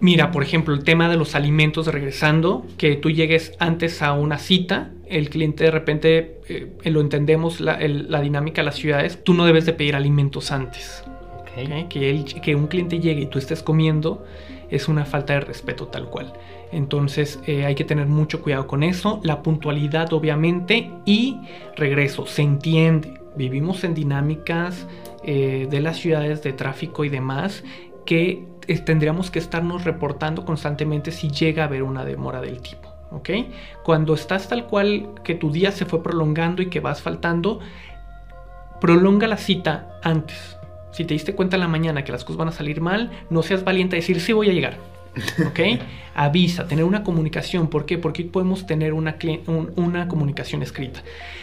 [0.00, 4.38] Mira, por ejemplo, el tema de los alimentos regresando, que tú llegues antes a una
[4.38, 7.78] cita, el cliente de repente, eh, lo entendemos, la,
[8.20, 11.04] dinámica de las ciudades, tú no debes de pedir alimentos antes.
[11.54, 14.24] Que, que un cliente llegue y tú estés comiendo
[14.70, 16.32] es una falta de respeto tal cual.
[16.72, 19.20] Entonces eh, hay que tener mucho cuidado con eso.
[19.22, 21.38] La puntualidad obviamente y
[21.76, 23.20] regreso, se entiende.
[23.36, 24.86] Vivimos en dinámicas
[25.24, 27.64] eh, de las ciudades de tráfico y demás
[28.04, 32.87] que eh, tendríamos que estarnos reportando constantemente si llega a haber una demora del tipo.
[33.10, 33.30] ¿Ok?
[33.82, 37.60] Cuando estás tal cual que tu día se fue prolongando y que vas faltando,
[38.80, 40.56] prolonga la cita antes.
[40.92, 43.42] Si te diste cuenta en la mañana que las cosas van a salir mal, no
[43.42, 44.76] seas valiente a decir sí voy a llegar
[45.46, 45.60] ¿Ok?
[46.14, 47.68] Avisa, tener una comunicación.
[47.68, 47.98] ¿Por qué?
[47.98, 49.16] Porque podemos tener una,
[49.76, 51.02] una comunicación escrita.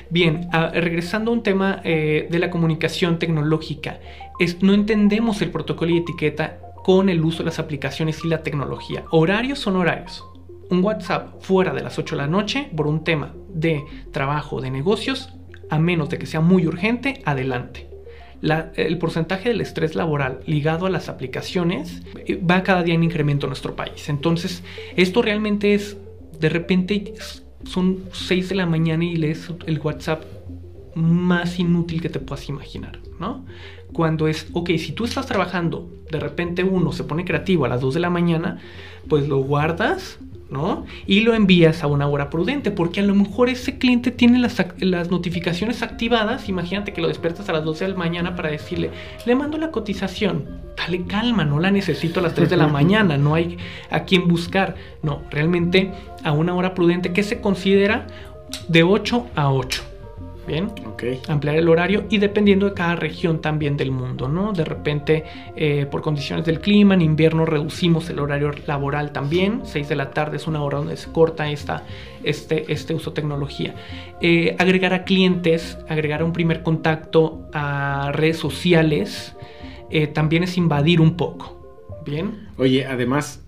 [0.10, 4.00] Bien, regresando a un tema eh, de la comunicación tecnológica,
[4.40, 8.44] es, no entendemos el protocolo y etiqueta con el uso de las aplicaciones y la
[8.44, 9.06] tecnología.
[9.12, 10.24] Horarios son horarios.
[10.70, 14.72] Un WhatsApp fuera de las 8 de la noche por un tema de trabajo, de
[14.72, 15.34] negocios,
[15.70, 17.96] a menos de que sea muy urgente, adelante
[18.76, 23.48] el porcentaje del estrés laboral ligado a las aplicaciones eh, va cada día en incremento
[23.48, 24.10] en nuestro país.
[24.10, 24.64] Entonces,
[24.96, 25.98] esto realmente es,
[26.40, 27.14] de repente
[27.64, 30.24] son 6 de la mañana y lees el WhatsApp
[30.96, 33.46] más inútil que te puedas imaginar, ¿no?
[33.92, 37.82] Cuando es, ok, si tú estás trabajando, de repente uno se pone creativo a las
[37.82, 38.60] 2 de la mañana,
[39.10, 40.20] pues lo guardas,
[40.56, 40.86] ¿no?
[41.06, 44.64] Y lo envías a una hora prudente, porque a lo mejor ese cliente tiene las,
[44.80, 46.48] las, notificaciones activadas.
[46.48, 48.92] Imagínate que lo despiertas a las 12 de la mañana para decirle,
[49.26, 50.62] le mando la cotización.
[50.78, 53.58] Dale calma, no la necesito a las 3 de la mañana, no hay
[53.90, 54.76] a quien buscar.
[55.04, 55.92] No, realmente
[56.24, 58.08] a una hora prudente que se considera
[58.70, 59.95] de 8 a 8.
[60.48, 60.72] Bien.
[61.28, 64.54] Ampliar el horario y dependiendo de cada región también del mundo, ¿no?
[64.54, 65.24] De repente,
[65.56, 69.62] eh, por condiciones del clima, en invierno reducimos el horario laboral también.
[69.64, 71.84] 6 de la tarde es una hora donde se corta esta,
[72.24, 73.76] este, este uso de tecnología.
[74.22, 79.36] Eh, agregar a clientes, agregar a un primer contacto a redes sociales,
[79.90, 81.56] eh, también es invadir un poco.
[82.06, 82.50] Bien.
[82.58, 83.42] Oye, además,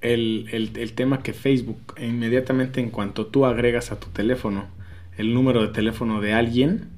[0.00, 4.73] el, el tema que Facebook, inmediatamente en cuanto tú agregas a tu teléfono,
[5.16, 6.88] el número de teléfono de alguien,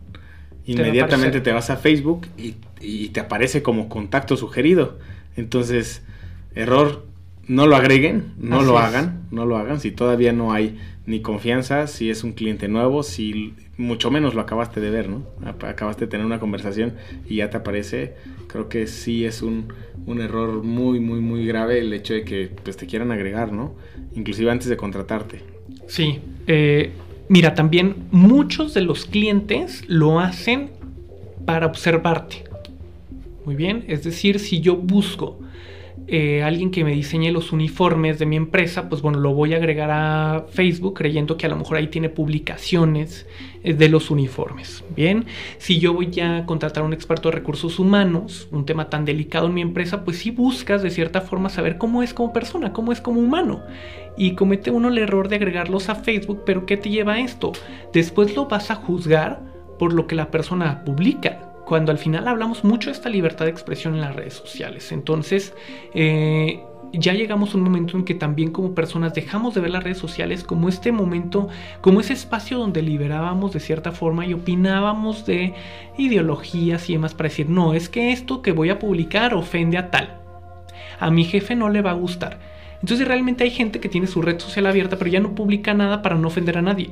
[0.67, 2.57] inmediatamente te vas a Facebook y,
[3.09, 4.99] te aparece como contacto sugerido.
[5.37, 6.03] Entonces,
[6.55, 7.07] error,
[7.49, 9.81] no lo agreguen, no lo hagan, no lo hagan.
[9.81, 14.41] Si todavía no hay ni confianza, si es un cliente nuevo, si mucho menos lo
[14.41, 15.23] acabaste de ver, ¿no?
[15.63, 16.95] Acabaste de tener una conversación
[17.27, 18.15] y ya te aparece.
[18.49, 19.73] Creo que sí es un,
[20.07, 23.75] un error muy, muy, muy grave el hecho de que pues, te quieran agregar, ¿no?
[24.15, 25.43] Inclusive antes de contratarte.
[25.87, 26.93] Sí, eh,
[27.29, 30.71] Mira, también muchos de los clientes lo hacen
[31.45, 32.45] para observarte.
[33.45, 35.39] Muy bien, es decir, si yo busco
[36.09, 39.57] eh, alguien que me diseñe los uniformes de mi empresa, pues bueno, lo voy a
[39.57, 43.27] agregar a Facebook creyendo que a lo mejor ahí tiene publicaciones
[43.65, 44.85] eh, de los uniformes.
[44.95, 45.27] Bien,
[45.59, 49.49] si yo voy a contratar a un experto de recursos humanos, un tema tan delicado
[49.49, 52.93] en mi empresa, pues sí buscas de cierta forma saber cómo es como persona, cómo
[52.93, 53.65] es como humano.
[54.17, 57.53] Y comete uno el error de agregarlos a Facebook, pero ¿qué te lleva a esto?
[57.93, 59.43] Después lo vas a juzgar
[59.79, 63.51] por lo que la persona publica cuando al final hablamos mucho de esta libertad de
[63.51, 64.93] expresión en las redes sociales.
[64.93, 65.53] Entonces,
[65.95, 66.63] eh,
[66.93, 69.99] ya llegamos a un momento en que también como personas dejamos de ver las redes
[69.99, 71.49] sociales como este momento,
[71.81, 75.55] como ese espacio donde liberábamos de cierta forma y opinábamos de
[75.99, 79.91] ideologías y demás para decir, no, es que esto que voy a publicar ofende a
[79.91, 80.21] tal.
[81.01, 82.39] A mi jefe no le va a gustar.
[82.81, 86.01] Entonces realmente hay gente que tiene su red social abierta pero ya no publica nada
[86.01, 86.91] para no ofender a nadie.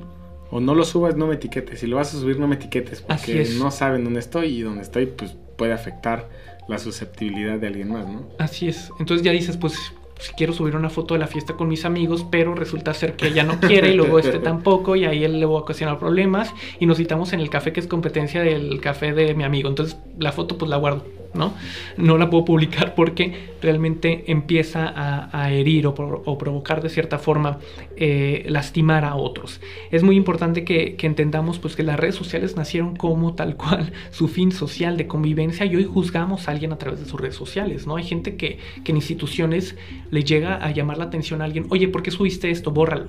[0.54, 1.80] O no lo subas, no me etiquetes.
[1.80, 3.02] Si lo vas a subir, no me etiquetes.
[3.02, 6.28] Porque no saben dónde estoy y dónde estoy, pues puede afectar
[6.68, 8.28] la susceptibilidad de alguien más, ¿no?
[8.38, 8.88] Así es.
[9.00, 9.74] Entonces ya dices, pues
[10.20, 13.26] si quiero subir una foto de la fiesta con mis amigos, pero resulta ser que
[13.26, 16.54] ella no quiere y luego este tampoco y ahí él le voy a ocasionar problemas
[16.78, 19.68] y nos citamos en el café que es competencia del café de mi amigo.
[19.68, 21.04] Entonces la foto pues la guardo.
[21.34, 21.54] ¿No?
[21.96, 25.94] No la puedo publicar porque realmente empieza a, herir o,
[26.38, 27.58] provocar de cierta forma
[27.96, 29.60] eh, lastimar a otros.
[29.90, 34.28] Es muy importante que, entendamos pues que las redes sociales nacieron como tal cual su
[34.28, 37.86] fin social de convivencia y hoy juzgamos a alguien a través de sus redes sociales,
[37.86, 37.96] ¿no?
[37.96, 39.76] Hay gente que, que en instituciones
[40.10, 42.70] le llega a llamar la atención a alguien, oye, ¿por qué subiste esto?
[42.70, 43.08] Bórralo.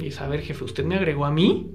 [0.00, 1.70] Y es, a ver, jefe, usted me agregó a mí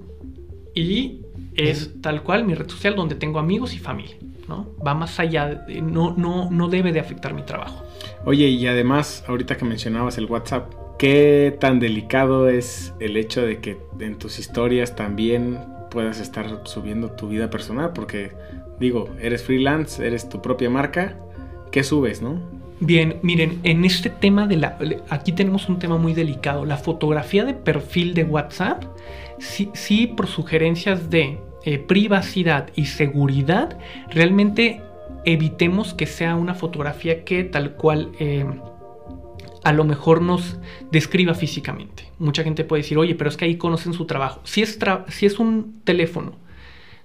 [0.74, 1.20] y
[1.54, 4.16] es tal cual mi red social donde tengo amigos y familia.
[4.48, 4.74] ¿No?
[4.84, 7.84] Va más allá, no, no, no debe de afectar mi trabajo.
[8.24, 13.60] Oye, y además, ahorita que mencionabas el WhatsApp, ¿qué tan delicado es el hecho de
[13.60, 15.58] que en tus historias también
[15.90, 17.92] puedas estar subiendo tu vida personal?
[17.94, 18.32] Porque,
[18.80, 21.16] digo, eres freelance, eres tu propia marca,
[21.70, 22.40] ¿qué subes, no?
[22.80, 24.78] Bien, miren, en este tema de la...
[25.10, 26.64] Aquí tenemos un tema muy delicado.
[26.64, 28.84] La fotografía de perfil de WhatsApp,
[29.38, 31.38] sí, sí por sugerencias de
[31.70, 34.80] eh, privacidad y seguridad, realmente
[35.26, 38.46] evitemos que sea una fotografía que tal cual eh,
[39.64, 40.56] a lo mejor nos
[40.90, 42.04] describa físicamente.
[42.18, 44.40] Mucha gente puede decir, oye, pero es que ahí conocen su trabajo.
[44.44, 46.36] Si es, si es un teléfono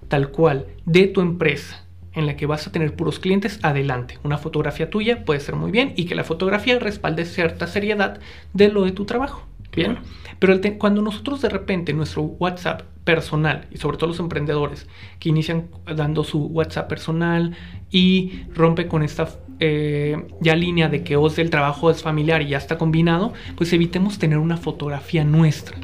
[0.08, 1.84] tal cual de tu empresa
[2.14, 4.18] en la que vas a tener puros clientes, adelante.
[4.24, 8.18] Una fotografía tuya puede ser muy bien y que la fotografía respalde cierta seriedad
[8.54, 9.46] de lo de tu trabajo.
[9.74, 9.98] Bien.
[10.38, 14.86] Pero cuando nosotros de repente nuestro WhatsApp personal, y sobre todo los emprendedores
[15.18, 17.56] que inician dando su WhatsApp personal
[17.90, 19.28] y rompe con esta
[19.60, 23.72] eh, ya línea de que os del trabajo es familiar y ya está combinado, pues
[23.72, 25.76] evitemos tener una fotografía nuestra.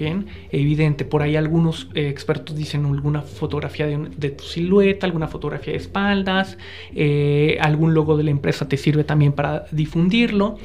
[0.00, 1.04] Bien, evidente.
[1.04, 6.56] Por ahí algunos eh, expertos dicen alguna fotografía de, tu silueta, alguna fotografía de espaldas,
[6.94, 10.56] eh, algún logo de la empresa te sirve también para difundirlo.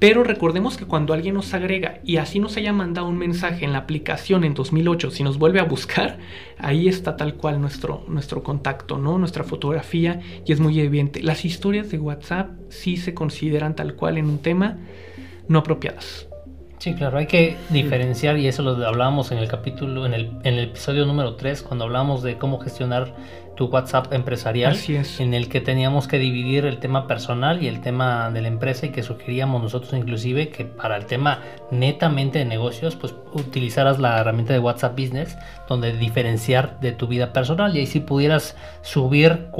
[0.00, 3.70] Pero recordemos que cuando alguien nos agrega y así nos haya mandado un mensaje en
[3.70, 6.18] la aplicación en 2008, si nos vuelve a buscar,
[6.58, 9.16] ahí está tal cual nuestro, nuestro contacto, ¿no?
[9.16, 11.22] Nuestra fotografía y es muy evidente.
[11.22, 14.78] Las historias de WhatsApp sí se consideran tal cual en un tema
[15.46, 16.31] no apropiadas.
[16.82, 20.54] Sí, claro, hay que diferenciar y eso lo hablábamos en el capítulo, en el, en
[20.54, 23.14] el episodio número 3, cuando hablamos de cómo gestionar
[23.54, 24.76] tu WhatsApp empresarial,
[25.20, 28.86] en el que teníamos que dividir el tema personal y el tema de la empresa
[28.86, 31.38] y que sugeríamos nosotros inclusive que para el tema
[31.70, 37.32] netamente de negocios, pues utilizaras la herramienta de WhatsApp Business, donde diferenciar de tu vida
[37.32, 39.50] personal y ahí si pudieras subir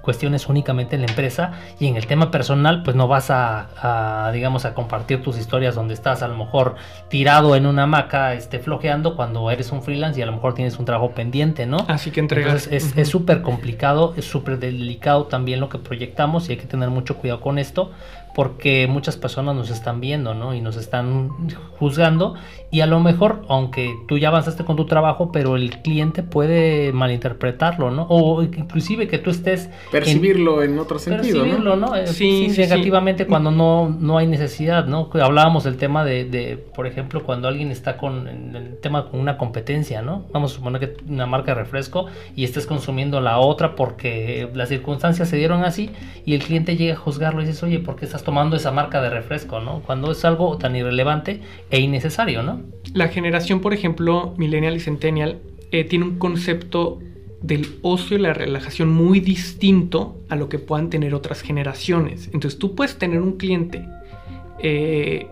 [0.00, 4.64] cuestiones únicamente en la empresa y en el tema personal pues no vas a, digamos
[4.64, 6.76] a compartir tus historias donde estás a lo mejor
[7.08, 10.78] tirado en una hamaca este, flojeando cuando eres un freelance y a lo mejor tienes
[10.78, 11.78] un trabajo pendiente, ¿no?
[11.88, 12.66] Así que entregas.
[12.66, 17.16] es súper complicado, es súper delicado también lo que proyectamos y hay que tener mucho
[17.16, 17.90] cuidado con esto
[18.34, 20.54] porque muchas personas nos están viendo, ¿no?
[20.54, 21.30] Y nos están
[21.78, 22.34] juzgando
[22.72, 26.92] y a lo mejor, aunque tú ya avanzaste con tu trabajo, pero el cliente puede
[26.92, 28.06] malinterpretarlo, ¿no?
[28.08, 29.70] O inclusive que tú estés...
[29.90, 31.96] Percibirlo en, otro sentido, percibirlo, ¿no?
[31.96, 35.10] Eh, sí, negativamente cuando no, no hay necesidad, ¿no?
[35.14, 39.36] Hablábamos del tema de, de, por ejemplo, cuando alguien está con el tema con una
[39.36, 40.26] competencia, ¿no?
[40.32, 42.06] Vamos a suponer que una marca de refresco
[42.36, 45.90] y estés consumiendo la otra porque las circunstancias se dieron así
[46.24, 49.02] y el cliente llega a juzgarlo y dices, oye, ¿por qué estás tomando esa marca
[49.02, 49.82] de refresco, ¿no?
[49.84, 51.40] Cuando es algo tan irrelevante
[51.70, 52.59] e innecesario, ¿no?
[52.94, 55.38] La generación, por ejemplo, millennial y centennial,
[55.70, 56.98] eh, tiene un concepto
[57.42, 62.28] del ocio y la relajación muy distinto a lo que puedan tener otras generaciones.
[62.32, 63.86] Entonces tú puedes tener un cliente
[64.58, 65.26] eh,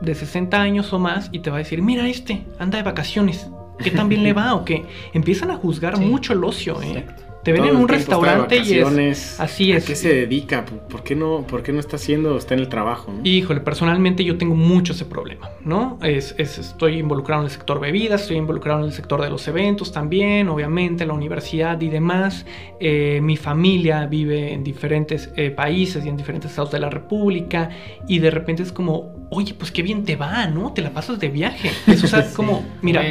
[0.00, 3.48] de 60 años o más y te va a decir, mira este, anda de vacaciones,
[3.78, 4.54] ¿qué tan bien le va?
[4.54, 6.80] O que empiezan a juzgar mucho el ocio.
[6.82, 7.04] ¿eh?
[7.42, 9.84] Te ven en un restaurante y es así es.
[9.84, 10.64] ¿A qué se dedica?
[10.64, 13.12] ¿Por qué no, por qué no está haciendo, está en el trabajo?
[13.24, 15.98] Híjole, personalmente yo tengo mucho ese problema, ¿no?
[16.02, 19.92] Es, estoy involucrado en el sector bebidas, estoy involucrado en el sector de los eventos
[19.92, 22.46] también, obviamente, la universidad y demás.
[22.78, 27.70] Eh, mi familia vive en diferentes eh, países y en diferentes estados de la República
[28.06, 30.72] y de repente es como, oye, pues qué bien te va, ¿no?
[30.72, 31.70] Te la pasas de viaje.
[31.86, 33.02] Eso, o sea, como, mira.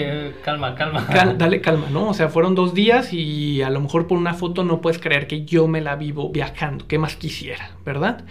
[0.44, 1.08] calma, calma.
[1.38, 2.10] dale calma, ¿no?
[2.10, 5.28] O sea, fueron dos días y a lo mejor por una foto no puedes creer
[5.28, 6.88] que yo me la vivo viajando.
[6.88, 8.24] ¿Qué más quisiera, verdad?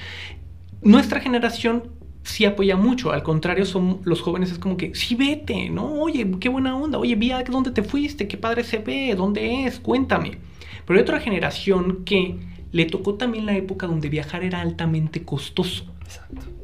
[0.83, 1.91] Nuestra generación
[2.23, 3.11] sí apoya mucho.
[3.11, 5.95] Al contrario, son los jóvenes es como que, sí, vete, ¿no?
[5.95, 6.99] Oye, qué buena onda.
[6.99, 10.39] Oye, vi a dónde te fuiste, qué padre se ve, dónde es, cuéntame.
[10.87, 12.39] Pero hay otra generación que
[12.71, 15.87] le tocó también la época donde viajar era altamente costoso.
[16.03, 16.60] Exacto.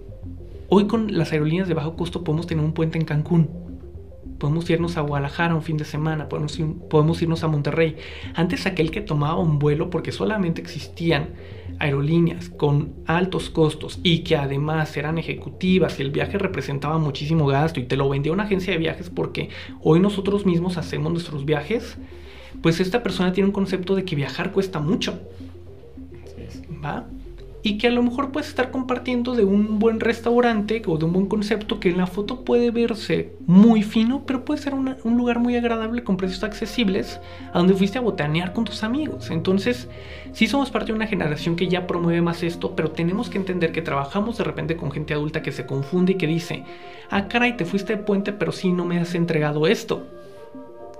[0.68, 3.48] Hoy con las aerolíneas de bajo costo podemos tener un puente en Cancún.
[4.38, 6.58] podemos irnos a Guadalajara un fin de semana, podemos,
[6.90, 7.96] podemos irnos a Monterrey.
[8.34, 11.30] Antes aquel que tomaba un vuelo porque solamente existían
[11.78, 17.78] aerolíneas con altos costos y que además eran ejecutivas y el viaje representaba muchísimo gasto
[17.78, 19.50] y te lo vendía una agencia de viajes porque
[19.80, 21.96] hoy nosotros mismos hacemos nuestros viajes,
[22.60, 25.20] pues esta persona tiene un concepto de que viajar cuesta mucho.
[26.84, 27.06] ¿Va?
[27.66, 31.12] Y que a lo mejor puedes estar compartiendo de un buen restaurante o de un
[31.12, 35.40] buen concepto que en la foto puede verse muy fino, pero puede ser un lugar
[35.40, 37.20] muy agradable con precios accesibles
[37.52, 39.32] a donde fuiste a botanear con tus amigos.
[39.32, 39.88] Entonces,
[40.32, 43.72] sí somos parte de una generación que ya promueve más esto, pero tenemos que entender
[43.72, 46.62] que trabajamos de repente con gente adulta que se confunde y que dice,
[47.10, 50.06] ah, caray, te fuiste de puente, pero sí no me has entregado esto.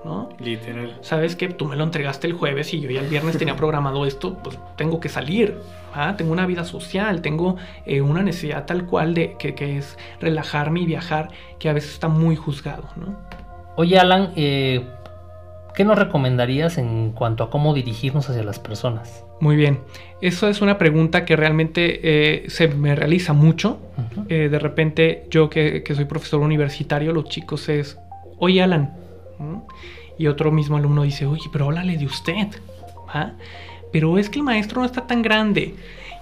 [0.07, 0.31] ¿No?
[0.39, 0.97] Literal.
[1.03, 4.07] Sabes que tú me lo entregaste el jueves y yo ya el viernes tenía programado
[4.07, 5.59] esto, pues tengo que salir.
[6.17, 10.87] Tengo una vida social, tengo eh, una necesidad tal cual de que, es relajarme y
[10.87, 13.17] viajar, que a veces está muy juzgado, ¿no?
[13.77, 14.85] Oye, Alan, eh,
[15.75, 19.25] ¿qué nos recomendarías en cuanto a cómo dirigirnos hacia las personas?
[19.41, 19.81] Muy bien,
[20.21, 23.79] eso es una pregunta que realmente eh, se me realiza mucho.
[24.29, 27.99] de repente, yo que, soy profesor universitario, los chicos es,
[28.39, 28.95] oye, Alan,
[30.19, 32.49] y otro mismo alumno dice, oye, pero háblale de usted.
[33.93, 35.75] Pero es que el maestro no está tan grande.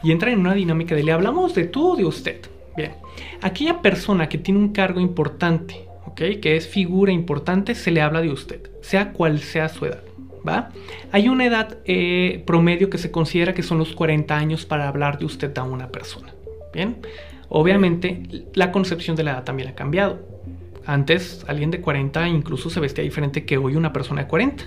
[0.03, 2.41] Y entra en una dinámica de le hablamos de tú o de usted.
[2.77, 2.93] Bien,
[3.41, 6.41] aquella persona que tiene un cargo importante, ¿ok?
[6.43, 10.03] Que es figura importante, se le habla de usted, sea cual sea su edad.
[10.47, 10.71] ¿Va?
[11.11, 15.19] Hay una edad eh, promedio que se considera que son los 40 años para hablar
[15.19, 16.35] de usted a una persona.
[16.73, 16.97] Bien,
[17.49, 20.19] obviamente la concepción de la edad también ha cambiado.
[20.87, 24.65] Antes alguien de 40 incluso se vestía diferente que hoy una persona de 40.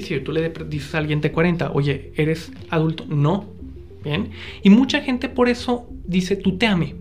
[0.00, 3.04] Si tú le dices a alguien de 40, oye, ¿eres adulto?
[3.08, 3.44] No.
[4.02, 4.30] Bien.
[4.62, 6.94] Y mucha gente por eso dice, tú te ame.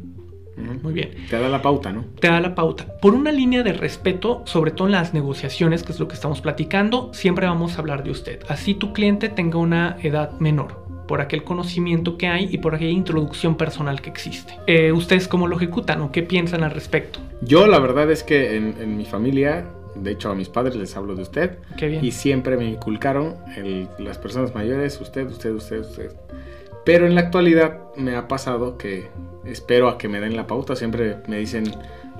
[0.83, 1.11] Muy bien.
[1.29, 2.05] Te da la pauta, ¿no?
[2.19, 2.99] Te da la pauta.
[3.01, 6.41] Por una línea de respeto, sobre todo en las negociaciones, que es lo que estamos
[6.41, 8.41] platicando, siempre vamos a hablar de usted.
[8.49, 12.91] Así tu cliente tenga una edad menor por aquel conocimiento que hay y por aquella
[12.91, 14.54] introducción personal que existe.
[14.68, 17.20] Eh, ¿Ustedes cómo lo ejecutan o qué piensan al respecto?
[17.41, 21.16] Yo la verdad es que en, mi familia de hecho, a mis padres les hablo
[21.16, 21.58] de usted.
[21.78, 22.06] Qué bien.
[22.06, 23.36] Y siempre me inculcaron
[23.99, 26.12] las personas mayores, usted, usted, usted, usted.
[26.86, 29.10] Pero en la actualidad me ha pasado que
[29.45, 30.76] espero a que me den la pauta.
[30.76, 31.66] Siempre me dicen,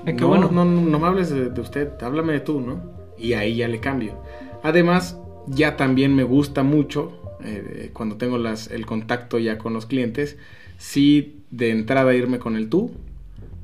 [0.06, 0.50] eh, no, bueno.
[0.52, 2.82] no, no, me hables de, de, usted, háblame de tú, ¿no?
[3.18, 4.22] Y ahí ya le cambio.
[4.64, 5.18] Además,
[5.48, 10.38] ya también me gusta mucho eh, cuando tengo las, el contacto ya con los clientes,
[10.78, 12.92] sí de entrada irme con el tú,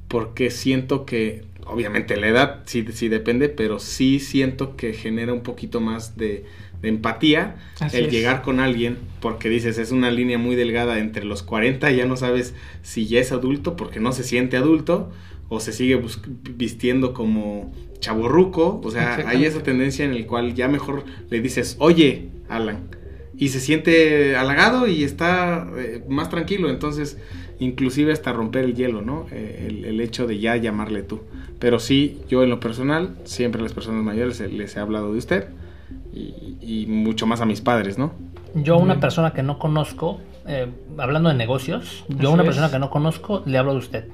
[0.07, 5.41] porque siento que, obviamente la edad sí, sí depende, pero sí siento que genera un
[5.41, 6.45] poquito más de,
[6.83, 7.55] empatía
[7.91, 12.05] el llegar con alguien, porque dices, es una línea muy delgada entre los 40, ya
[12.05, 12.53] no sabes
[12.83, 15.11] si ya es adulto, porque no se siente adulto,
[15.49, 15.99] o se sigue
[16.55, 21.77] vistiendo como chaborruco, o sea, hay esa tendencia en el cual ya mejor le dices,
[21.79, 22.89] oye, Alan,
[23.37, 26.69] y se siente halagado y está eh, más tranquilo.
[26.69, 27.17] Entonces,
[27.59, 29.27] inclusive hasta romper el hielo, ¿no?
[29.31, 31.21] Eh, el, hecho de ya llamarle tú.
[31.59, 35.17] Pero sí, yo en lo personal, siempre a las personas mayores les he hablado de
[35.17, 35.47] usted
[36.13, 38.11] y, mucho más a mis padres, ¿no?
[38.55, 40.67] Yo a una persona que no conozco, eh,
[40.97, 44.05] hablando de negocios, yo a una persona que no conozco le hablo de usted.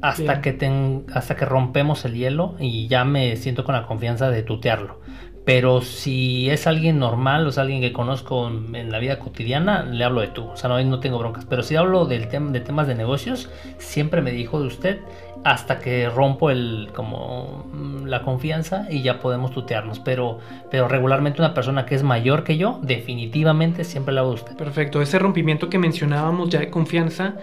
[0.00, 4.30] Hasta que, ten, hasta que rompemos el hielo y ya me siento con la confianza
[4.30, 4.98] de tutearlo.
[5.44, 10.04] Pero si es alguien normal o es alguien que conozco en la vida cotidiana, le
[10.04, 10.46] hablo de tú.
[10.46, 11.44] O sea, no, no tengo broncas.
[11.46, 15.00] Pero si hablo del de temas de negocios, siempre me dijo de usted
[15.44, 19.98] hasta que rompo el como mm, la confianza y ya podemos tutearnos.
[19.98, 20.38] Pero,
[20.70, 24.56] pero regularmente una persona que es mayor que yo, definitivamente siempre le hablo de usted.
[24.56, 25.02] Perfecto.
[25.02, 27.34] Ese rompimiento que mencionábamos ya de confianza,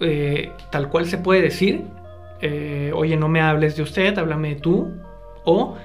[0.00, 1.84] eh, tal cual se puede decir.
[2.42, 4.92] Eh, oye, no me hables de usted, háblame de tú.
[5.44, 5.76] O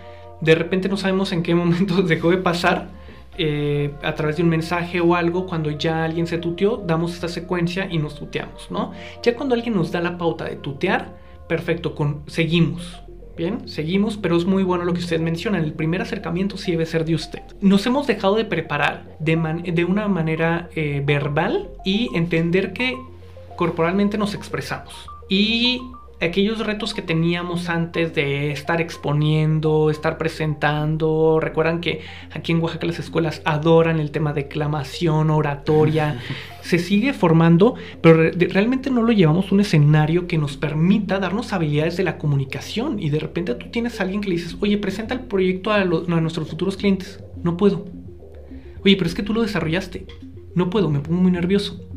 [0.41, 2.89] de repente no sabemos en qué momento dejó de pasar
[3.37, 7.29] eh, a través de un mensaje o algo, cuando ya alguien se tuteó, damos esta
[7.29, 8.91] secuencia y nos tuteamos, ¿no?
[9.23, 11.15] Ya cuando alguien nos da la pauta de tutear,
[11.47, 13.01] perfecto, con, seguimos.
[13.37, 15.63] Bien, seguimos, pero es muy bueno lo que ustedes mencionan.
[15.63, 17.41] El primer acercamiento sí debe ser de usted.
[17.61, 22.97] Nos hemos dejado de preparar de, una manera eh, verbal y entender que
[23.55, 24.93] corporalmente nos expresamos.
[25.29, 25.81] Y
[26.21, 31.39] aquellos retos que teníamos antes de estar exponiendo, estar presentando.
[31.39, 32.01] Recuerdan que
[32.31, 36.19] aquí en Oaxaca las escuelas adoran el tema de declamación, oratoria.
[36.61, 41.53] Se sigue formando, pero realmente no lo llevamos a un escenario que nos permita darnos
[41.53, 42.99] habilidades de la comunicación.
[42.99, 45.77] Y de repente tú tienes a alguien que le dices, oye, presenta el proyecto a,
[45.77, 47.23] a nuestros futuros clientes.
[47.43, 47.85] No puedo.
[48.85, 50.05] Oye, pero es que tú lo desarrollaste.
[50.53, 51.90] No puedo, me pongo muy nervioso.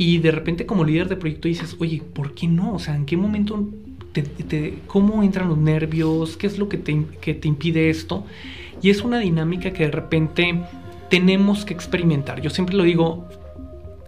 [0.00, 2.72] Y de repente como líder de proyecto dices, oye, ¿por qué no?
[2.72, 3.68] O sea, ¿en qué momento
[4.86, 8.24] cómo entran los nervios, qué es lo que te, que te impide esto.
[8.80, 10.58] Y es una dinámica que de repente
[11.10, 12.40] tenemos que experimentar.
[12.40, 13.28] Yo siempre lo digo,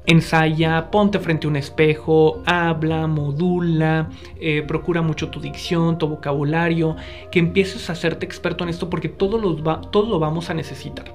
[0.06, 4.08] ensaya, ponte frente a un espejo, habla, modula,
[4.40, 6.96] eh, procura mucho tu dicción, tu vocabulario,
[7.30, 10.54] que empieces a hacerte experto en esto porque todo, los va, todo lo vamos a
[10.54, 11.14] necesitar.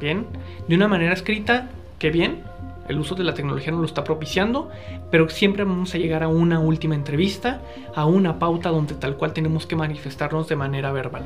[0.00, 0.26] Bien,
[0.66, 2.42] de una manera escrita, que bien,
[2.88, 4.70] el uso de la tecnología nos lo está propiciando,
[5.10, 7.60] pero siempre vamos a llegar a una última entrevista,
[7.94, 11.24] a una pauta donde tal cual tenemos que manifestarnos de manera verbal.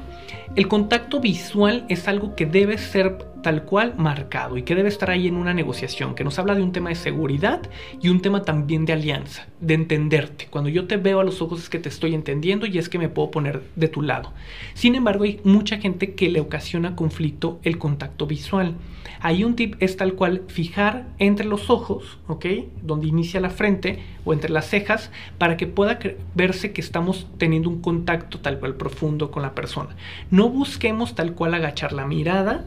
[0.55, 5.11] El contacto visual es algo que debe ser tal cual marcado y que debe estar
[5.11, 7.61] ahí en una negociación, que nos habla de un tema de seguridad
[8.01, 10.47] y un tema también de alianza, de entenderte.
[10.51, 12.99] Cuando yo te veo a los ojos es que te estoy entendiendo y es que
[12.99, 14.33] me puedo poner de tu lado.
[14.75, 18.75] Sin embargo, hay mucha gente que le ocasiona conflicto el contacto visual.
[19.21, 22.47] Ahí un tip es tal cual fijar entre los ojos, ¿ok?
[22.83, 25.99] Donde inicia la frente o entre las cejas para que pueda
[26.35, 29.91] verse que estamos teniendo un contacto tal cual profundo con la persona.
[30.31, 32.65] No busquemos tal cual agachar la mirada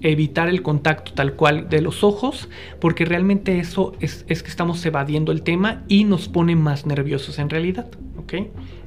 [0.00, 2.48] evitar el contacto tal cual de los ojos,
[2.80, 7.50] porque realmente eso es, que estamos evadiendo el tema y nos pone más nerviosos en
[7.50, 7.86] realidad.
[8.16, 8.34] ¿ok?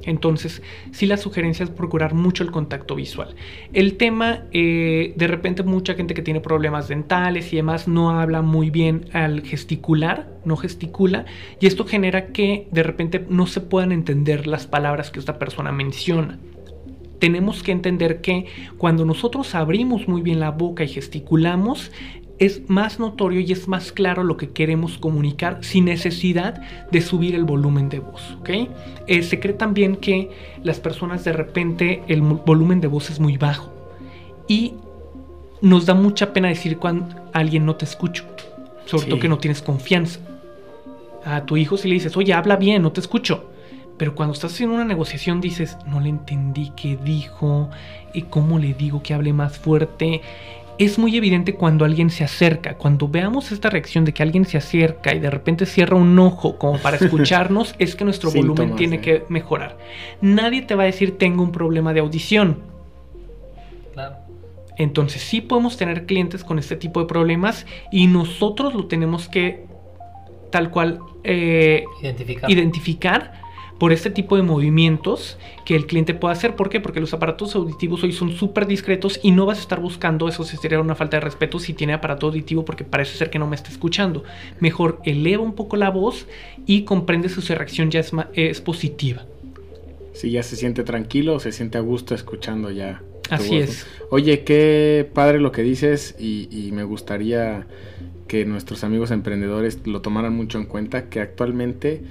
[0.02, 3.34] Entonces, sí la sugerencia es procurar mucho el contacto visual.
[3.72, 8.42] El tema, eh, de repente mucha gente que tiene problemas dentales y demás no habla
[8.42, 11.24] muy bien al gesticular, no gesticula,
[11.60, 15.72] y esto genera que de repente no se puedan entender las palabras que esta persona
[15.72, 16.38] menciona
[17.22, 18.46] tenemos que entender que
[18.78, 21.92] cuando nosotros abrimos muy bien la boca y gesticulamos,
[22.40, 26.60] es más notorio y es más claro lo que queremos comunicar sin necesidad
[26.90, 28.36] de subir el volumen de voz.
[29.06, 30.32] Eh, se cree también que
[30.64, 33.72] las personas de repente el volumen de voz es muy bajo
[34.48, 34.74] y
[35.60, 38.24] nos da mucha pena decir cuando alguien no te escucha,
[38.84, 40.18] sobre todo que no tienes confianza.
[41.24, 43.51] A tu hijo si le dices, oye, habla bien, no te escucho.
[43.98, 47.70] Pero cuando estás haciendo una negociación dices, no le entendí qué dijo,
[48.12, 50.22] y cómo le digo que hable más fuerte.
[50.78, 54.56] Es muy evidente cuando alguien se acerca, cuando veamos esta reacción de que alguien se
[54.56, 59.00] acerca y de repente cierra un ojo como para escucharnos, es que nuestro volumen tiene
[59.00, 59.78] que mejorar.
[60.20, 62.58] Nadie te va a decir tengo un problema de audición.
[63.92, 64.16] Claro.
[64.78, 69.66] Entonces sí podemos tener clientes con este tipo de problemas y nosotros lo tenemos que
[70.50, 72.50] tal cual eh, identificar.
[72.50, 73.41] identificar
[73.82, 76.54] por este tipo de movimientos que el cliente puede hacer.
[76.54, 76.78] ¿Por qué?
[76.78, 80.44] Porque los aparatos auditivos hoy son súper discretos y no vas a estar buscando, eso
[80.44, 83.56] sería una falta de respeto si tiene aparato auditivo porque parece ser que no me
[83.56, 84.22] está escuchando.
[84.60, 86.28] Mejor eleva un poco la voz
[86.64, 89.26] y comprende si su reacción ya es, es positiva.
[90.12, 93.02] Si ya se siente tranquilo, se siente a gusto escuchando ya.
[93.30, 93.88] Así es.
[94.10, 97.66] Oye, qué padre lo que dices y, y me gustaría
[98.28, 102.02] que nuestros amigos emprendedores lo tomaran mucho en cuenta, que actualmente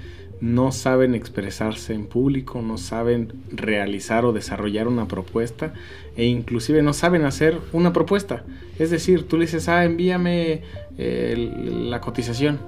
[0.42, 5.72] no saben expresarse en público, no saben realizar o desarrollar una propuesta
[6.16, 8.42] e inclusive no saben hacer una propuesta.
[8.76, 10.62] Es decir, tú le dices, ah, envíame
[10.98, 11.52] eh,
[11.88, 12.58] la cotización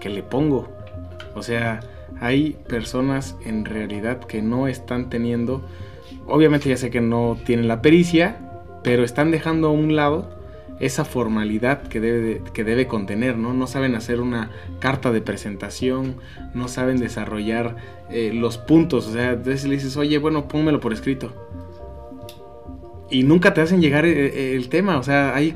[0.00, 0.70] que le pongo.
[1.34, 1.80] O sea,
[2.20, 5.62] hay personas en realidad que no están teniendo,
[6.26, 8.38] obviamente ya sé que no tienen la pericia,
[8.82, 10.39] pero están dejando a un lado
[10.80, 13.52] esa formalidad que debe, que debe contener, ¿no?
[13.52, 14.50] No saben hacer una
[14.80, 16.16] carta de presentación,
[16.54, 17.76] no saben desarrollar
[18.10, 21.32] eh, los puntos, o sea, entonces le dices, oye, bueno, pónmelo por escrito.
[23.10, 25.54] Y nunca te hacen llegar eh, eh, el, tema, o sea, ahí,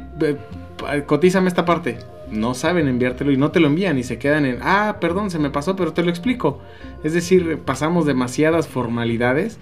[1.07, 1.99] cotízame esta parte.
[2.31, 5.39] No saben enviártelo y no te lo envían y se quedan en, ah, perdón, se
[5.39, 6.61] me pasó, pero te lo explico.
[7.03, 9.59] Es decir, pasamos demasiadas formalidades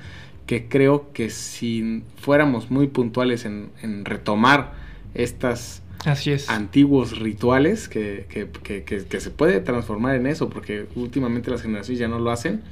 [0.46, 4.81] que creo que si fuéramos muy puntuales en, en retomar
[5.14, 5.82] estas
[6.48, 8.26] antiguos rituales que,
[9.18, 12.62] se puede transformar en eso, porque últimamente las generaciones ya no lo hacen.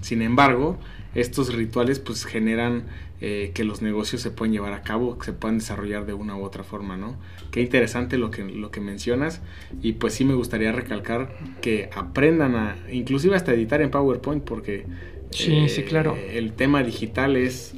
[0.00, 0.78] Sin embargo,
[1.14, 2.84] estos rituales pues generan
[3.20, 6.36] eh, que los negocios se pueden llevar a cabo, que se puedan desarrollar de una
[6.36, 7.16] u otra forma, ¿no?
[7.52, 9.42] Qué interesante lo que, lo que mencionas
[9.80, 14.86] y pues sí me gustaría recalcar que aprendan a, inclusive hasta editar en PowerPoint, porque
[15.30, 16.16] sí, sí, claro.
[16.16, 17.74] Eh, el tema digital es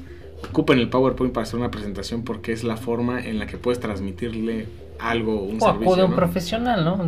[0.49, 3.80] ocupen el PowerPoint para hacer una presentación porque es la forma en la que puedes
[3.80, 4.66] transmitirle
[4.99, 6.05] algo, un o servicio.
[6.05, 6.99] O un profesional, ¿no?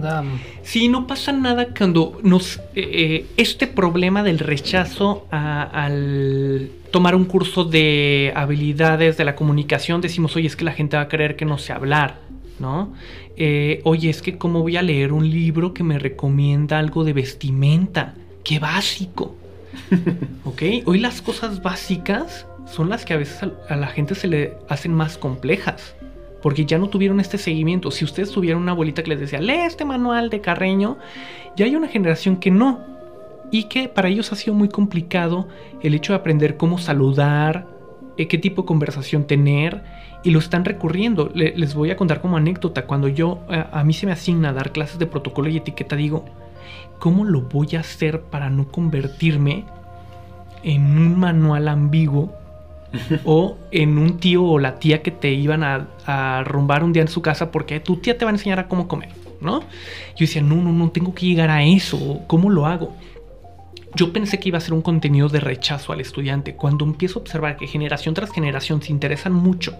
[0.62, 2.58] Sí, no pasa nada cuando nos.
[2.74, 10.00] Eh, eh, este problema del rechazo al tomar un curso de habilidades de la comunicación,
[10.00, 12.20] decimos, oye, es que la gente va a creer que no sé hablar,
[12.58, 12.92] ¿no?
[13.36, 17.12] Eh, oye, es que, ¿cómo voy a leer un libro que me recomienda algo de
[17.12, 18.14] vestimenta?
[18.42, 19.34] ¡Qué básico!
[20.44, 20.62] ¿Ok?
[20.86, 24.92] Hoy las cosas básicas son las que a veces a la gente se le hacen
[24.92, 25.94] más complejas.
[26.42, 27.90] Porque ya no tuvieron este seguimiento.
[27.90, 30.98] Si ustedes tuvieran una abuelita que les decía, lee este manual de Carreño,
[31.56, 32.94] ya hay una generación que no.
[33.52, 35.46] y que para ellos ha sido muy complicado
[35.80, 37.68] el hecho de aprender cómo saludar,
[38.16, 39.84] eh, qué tipo de conversación tener
[40.24, 41.30] y lo están recurriendo.
[41.32, 44.72] les voy a contar como anécdota, cuando yo eh, a mí se me asigna dar
[44.72, 46.24] clases de protocolo y etiqueta, digo,
[46.98, 49.64] ¿cómo lo voy a hacer para no convertirme
[50.64, 52.32] en un manual ambiguo
[53.24, 57.02] o en un tío o la tía que te iban a, a, rumbar un día
[57.02, 59.10] en su casa porque tu tía te va a enseñar a cómo comer,
[59.40, 59.60] ¿no?
[59.60, 62.94] Yo decía, no, no, no, tengo que llegar a eso, ¿cómo lo hago?
[63.96, 66.54] Yo pensé que iba a ser un contenido de rechazo al estudiante.
[66.54, 69.74] Cuando empiezo a observar que generación tras generación se interesan mucho,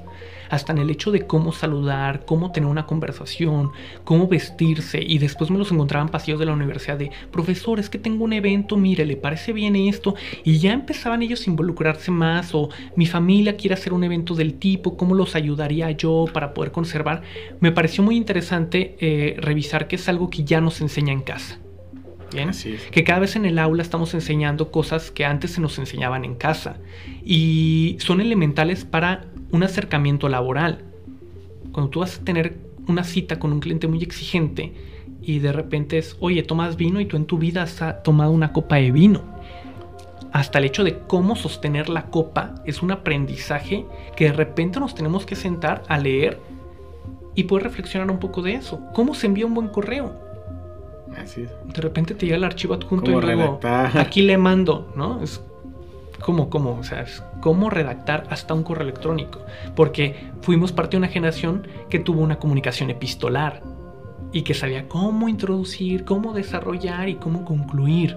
[0.48, 3.72] hasta en el hecho de cómo saludar, cómo tener una conversación,
[4.04, 7.98] cómo vestirse, y después me los encontraban pasillos de la universidad de, profesor, es que
[7.98, 10.14] tengo un evento, mire, ¿le parece bien esto?
[10.44, 14.54] Y ya empezaban ellos a involucrarse más, o mi familia quiere hacer un evento del
[14.54, 17.20] tipo, ¿cómo los ayudaría yo para poder conservar?
[17.60, 21.58] Me pareció muy interesante eh, revisar que es algo que ya nos enseña en casa.
[22.32, 22.50] ¿Bien?
[22.90, 26.34] Que cada vez en el aula estamos enseñando cosas que antes se nos enseñaban en
[26.34, 26.78] casa
[27.24, 30.84] y son elementales para un acercamiento laboral.
[31.72, 32.58] Cuando tú vas a tener
[32.88, 34.72] una cita con un cliente muy exigente
[35.22, 38.52] y de repente es, oye, tomas vino y tú en tu vida has tomado una
[38.52, 39.22] copa de vino.
[40.32, 44.94] Hasta el hecho de cómo sostener la copa es un aprendizaje que de repente nos
[44.94, 46.40] tenemos que sentar a leer
[47.34, 48.80] y poder reflexionar un poco de eso.
[48.92, 50.25] ¿Cómo se envía un buen correo?
[51.64, 53.60] De repente te llega el archivo adjunto y luego
[53.94, 55.22] aquí le mando, ¿no?
[55.22, 55.42] Es
[56.20, 59.40] como, como, o sea, es cómo redactar hasta un correo electrónico.
[59.74, 63.62] Porque fuimos parte de una generación que tuvo una comunicación epistolar
[64.32, 68.16] y que sabía cómo introducir, cómo desarrollar y cómo concluir.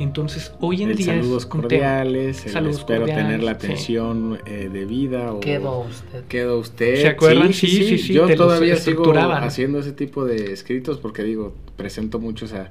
[0.00, 1.06] Entonces, hoy en día.
[1.06, 5.34] Saludos cordiales, espero tener la atención eh, debida.
[5.34, 6.24] O, quedó usted.
[6.24, 7.02] Quedó usted.
[7.02, 7.52] ¿Se acuerdan?
[7.52, 8.14] Sí, sí, sí.
[8.14, 12.70] Yo todavía sigo haciendo ese tipo de escritos porque, digo, presento muchos a,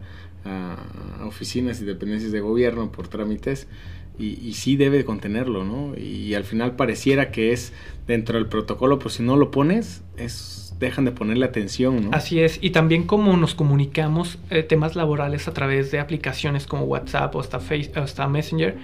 [1.24, 3.68] oficinas y dependencias de gobierno por trámites.
[4.18, 5.96] Y, y, sí debe contenerlo, ¿no?
[5.96, 7.74] Y, al final pareciera que es
[8.08, 12.10] dentro del protocolo, pero si no lo pones, es dejan de ponerle atención, ¿no?
[12.14, 16.86] Así es, y también como nos comunicamos eh, temas laborales a través de aplicaciones como
[16.86, 18.78] WhatsApp o hasta, o hasta Messenger,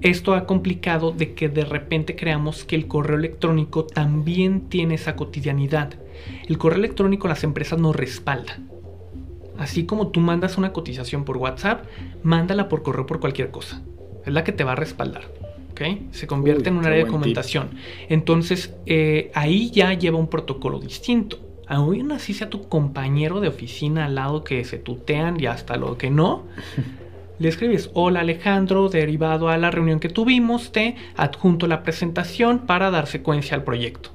[0.00, 5.16] esto ha complicado de que de repente creamos que el correo electrónico también tiene esa
[5.16, 5.94] cotidianidad.
[6.46, 8.58] El correo electrónico las empresas no respalda.
[9.56, 11.84] Así como tú mandas una cotización por WhatsApp,
[12.22, 13.82] mándala por correo por cualquier cosa.
[14.24, 15.22] Es la que te va a respaldar.
[16.10, 17.70] Se convierte en un área de documentación.
[18.08, 21.38] Entonces, eh, ahí ya lleva un protocolo distinto.
[21.66, 25.98] Aún así sea tu compañero de oficina al lado que se tutean y hasta lo
[25.98, 26.44] que no,
[27.38, 32.90] le escribes, hola Alejandro, derivado a la reunión que tuvimos, te adjunto la presentación para
[32.90, 34.10] dar secuencia al proyecto.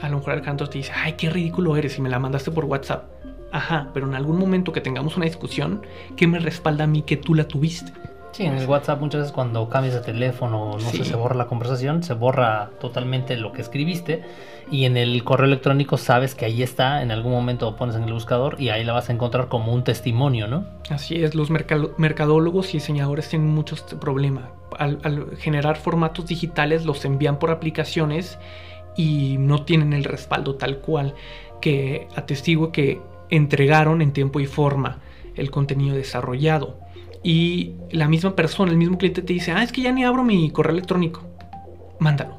[0.00, 2.66] A lo mejor Alejandro te dice, ay, qué ridículo eres y me la mandaste por
[2.66, 3.10] WhatsApp.
[3.50, 5.82] Ajá, pero en algún momento que tengamos una discusión,
[6.16, 7.92] ¿qué me respalda a mí que tú la tuviste?
[8.36, 11.46] Sí, en el WhatsApp muchas veces cuando cambias de teléfono, no sé, se borra la
[11.46, 14.24] conversación, se borra totalmente lo que escribiste
[14.70, 18.02] y en el correo electrónico sabes que ahí está, en algún momento lo pones en
[18.02, 20.66] el buscador y ahí la vas a encontrar como un testimonio, ¿no?
[20.90, 24.44] Así es, los mercadólogos y diseñadores tienen muchos problemas.
[24.76, 28.38] Al, al generar formatos digitales los envían por aplicaciones
[28.98, 31.14] y no tienen el respaldo tal cual
[31.62, 34.98] que atestigo que entregaron en tiempo y forma
[35.36, 36.84] el contenido desarrollado
[37.26, 40.22] y la misma persona, el mismo cliente te dice, ah, es que ya ni abro
[40.22, 41.22] mi correo electrónico,
[41.98, 42.38] mándalo.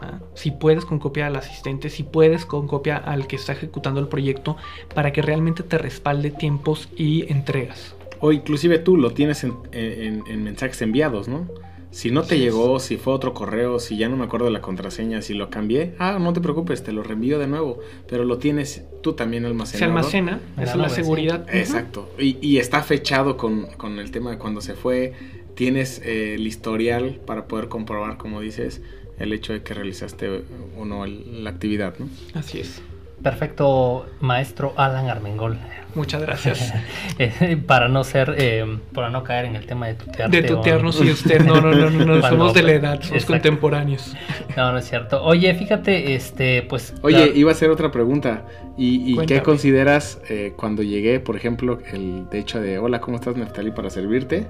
[0.00, 0.20] ¿Ah?
[0.32, 4.08] Si puedes con copia al asistente, si puedes con copia al que está ejecutando el
[4.08, 4.56] proyecto,
[4.94, 7.94] para que realmente te respalde tiempos y entregas.
[8.20, 11.46] O inclusive tú lo tienes en, en mensajes enviados, ¿no?
[11.90, 14.60] Si no te llegó, si fue otro correo, si ya no me acuerdo de la
[14.60, 18.38] contraseña, si lo cambié, ah, no te preocupes, te lo reenvío de nuevo, pero lo
[18.38, 19.78] tienes tú también almacenado.
[19.78, 21.46] Se almacena, esa es la seguridad.
[21.52, 25.14] Exacto, y, está fechado con, el tema de cuando se fue,
[25.54, 28.82] tienes eh, el historial para poder comprobar, como dices,
[29.18, 30.42] el hecho de que realizaste
[30.76, 32.08] o no la actividad, ¿no?
[32.34, 32.82] Así es.
[33.22, 35.58] Perfecto, maestro Alan Armengol.
[35.94, 36.74] Muchas gracias.
[37.18, 40.40] Eh, para no ser, eh, para no caer en el tema de tutearte.
[40.40, 44.14] De tutearnos y usted, no, no, no, no, somos de la edad, somos contemporáneos.
[44.56, 45.24] No, no es cierto.
[45.24, 46.94] Oye, fíjate, este, pues.
[47.02, 48.44] Oye, iba a hacer otra pregunta.
[48.76, 53.36] ¿Y, qué consideras eh, cuando llegué, por ejemplo, el de hecho de hola, ¿cómo estás,
[53.36, 54.46] Neftali, para servirte?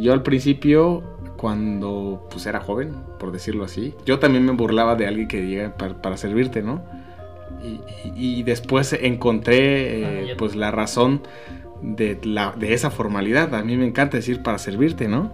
[0.00, 1.02] yo al principio
[1.36, 3.94] cuando pues era joven, por decirlo así.
[4.06, 6.82] Yo también me burlaba de alguien que llega para servirte, ¿no?
[8.14, 11.22] Y, después encontré eh, pues la razón
[11.82, 13.54] de, la, de esa formalidad.
[13.54, 15.32] A mí me encanta decir para servirte, ¿no?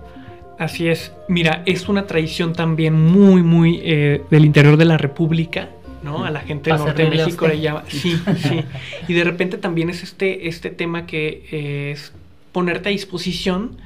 [0.58, 1.12] Así es.
[1.28, 5.70] Mira, es una tradición también muy, muy eh, del interior de la República.
[6.02, 6.24] ¿no?
[6.24, 7.84] A la gente del norte de México le llama.
[7.88, 8.64] Sí, sí.
[9.08, 12.12] Y de repente también es este, este tema que es
[12.50, 13.76] ponerte a disposición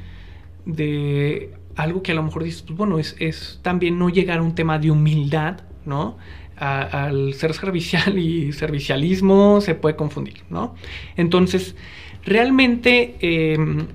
[0.64, 4.42] de algo que a lo mejor dices, pues bueno, es, es también no llegar a
[4.42, 6.16] un tema de humildad, ¿no?
[6.56, 10.74] Al ser servicial y servicialismo se puede confundir, ¿no?
[11.16, 11.76] Entonces,
[12.24, 13.86] realmente em,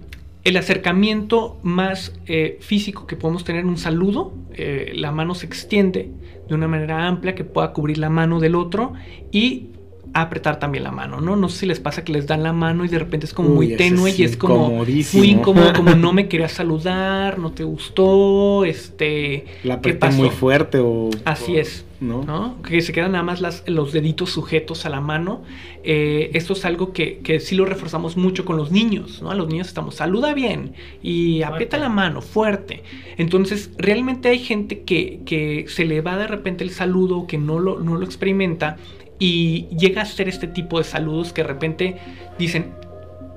[0.43, 5.45] el acercamiento más eh, físico que podemos tener en un saludo, eh, la mano se
[5.45, 6.11] extiende
[6.47, 8.93] de una manera amplia que pueda cubrir la mano del otro
[9.31, 9.70] y
[10.13, 11.35] apretar también la mano, ¿no?
[11.35, 13.49] No sé si les pasa que les dan la mano y de repente es como
[13.49, 18.65] muy tenue y es como muy incómodo, como no me quería saludar, no te gustó,
[18.65, 19.45] este...
[19.63, 21.09] La apreté muy fuerte o...
[21.25, 21.85] Así es.
[22.01, 22.57] ¿no?
[22.63, 25.43] Que se quedan nada más las, los deditos sujetos a la mano.
[25.83, 29.29] Eh, esto es algo que, que, sí lo reforzamos mucho con los niños, ¿no?
[29.29, 32.83] A los niños estamos, saluda bien y aprieta la mano fuerte.
[33.17, 37.59] Entonces, realmente hay gente que, que se le va de repente el saludo, que no
[37.59, 38.77] lo, no lo experimenta
[39.21, 41.97] y llega a ser este tipo de saludos que de repente
[42.39, 42.73] dicen,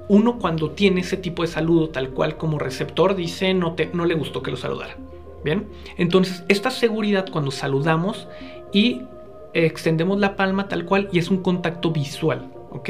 [0.09, 4.07] uno cuando tiene ese tipo de saludo tal cual como receptor dice no, te, no
[4.07, 4.97] le gustó que lo saludara.
[5.45, 5.68] Bien,
[5.99, 8.28] entonces esta seguridad cuando saludamos
[8.72, 9.03] y
[9.53, 12.89] extendemos la palma tal cual y es un contacto visual, ¿ok?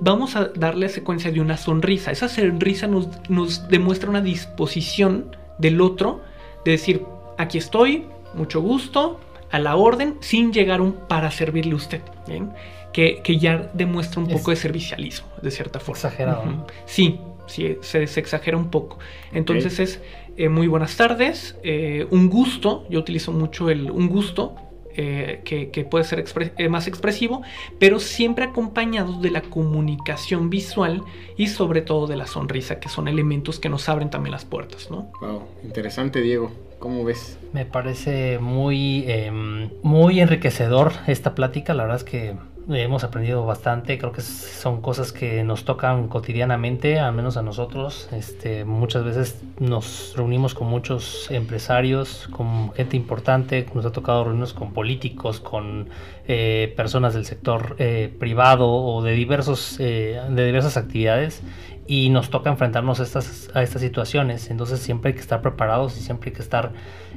[0.00, 2.12] Vamos a darle secuencia de una sonrisa.
[2.12, 6.22] Esa sonrisa nos, nos demuestra una disposición del otro
[6.64, 7.04] de decir,
[7.36, 9.20] aquí estoy, mucho gusto,
[9.50, 12.52] a la orden sin llegar un para servirle a usted, ¿bien?
[12.92, 15.96] Que, ya demuestra un poco de servicialismo, de cierta forma.
[15.96, 16.66] Exagerado.
[16.86, 18.98] Sí, sí, se, exagera un poco.
[19.32, 20.00] Entonces es
[20.36, 24.56] eh, muy buenas tardes, eh, un gusto, yo utilizo mucho el un gusto,
[24.96, 26.24] eh, que, puede ser
[26.68, 27.42] más expresivo,
[27.78, 31.02] pero siempre acompañado de la comunicación visual
[31.36, 34.90] y sobre todo de la sonrisa, que son elementos que nos abren también las puertas,
[34.90, 35.10] ¿no?
[35.20, 36.50] Wow, interesante Diego.
[36.80, 37.38] ¿Cómo ves?
[37.52, 41.74] Me parece muy, em, muy enriquecedor esta plática.
[41.74, 42.36] La verdad es que
[42.70, 43.98] hemos aprendido bastante.
[43.98, 48.08] Creo que son cosas que nos tocan cotidianamente, al menos a nosotros.
[48.12, 53.66] Este, muchas veces nos reunimos con muchos empresarios, con gente importante.
[53.74, 55.90] Nos ha tocado reunirnos con políticos, con
[56.28, 61.42] eh, personas del sector eh, privado o de diversos, eh, de diversas actividades
[61.90, 64.48] y nos toca enfrentarnos a estas, a estas situaciones.
[64.48, 66.70] Entonces siempre hay que estar preparados y siempre hay que estar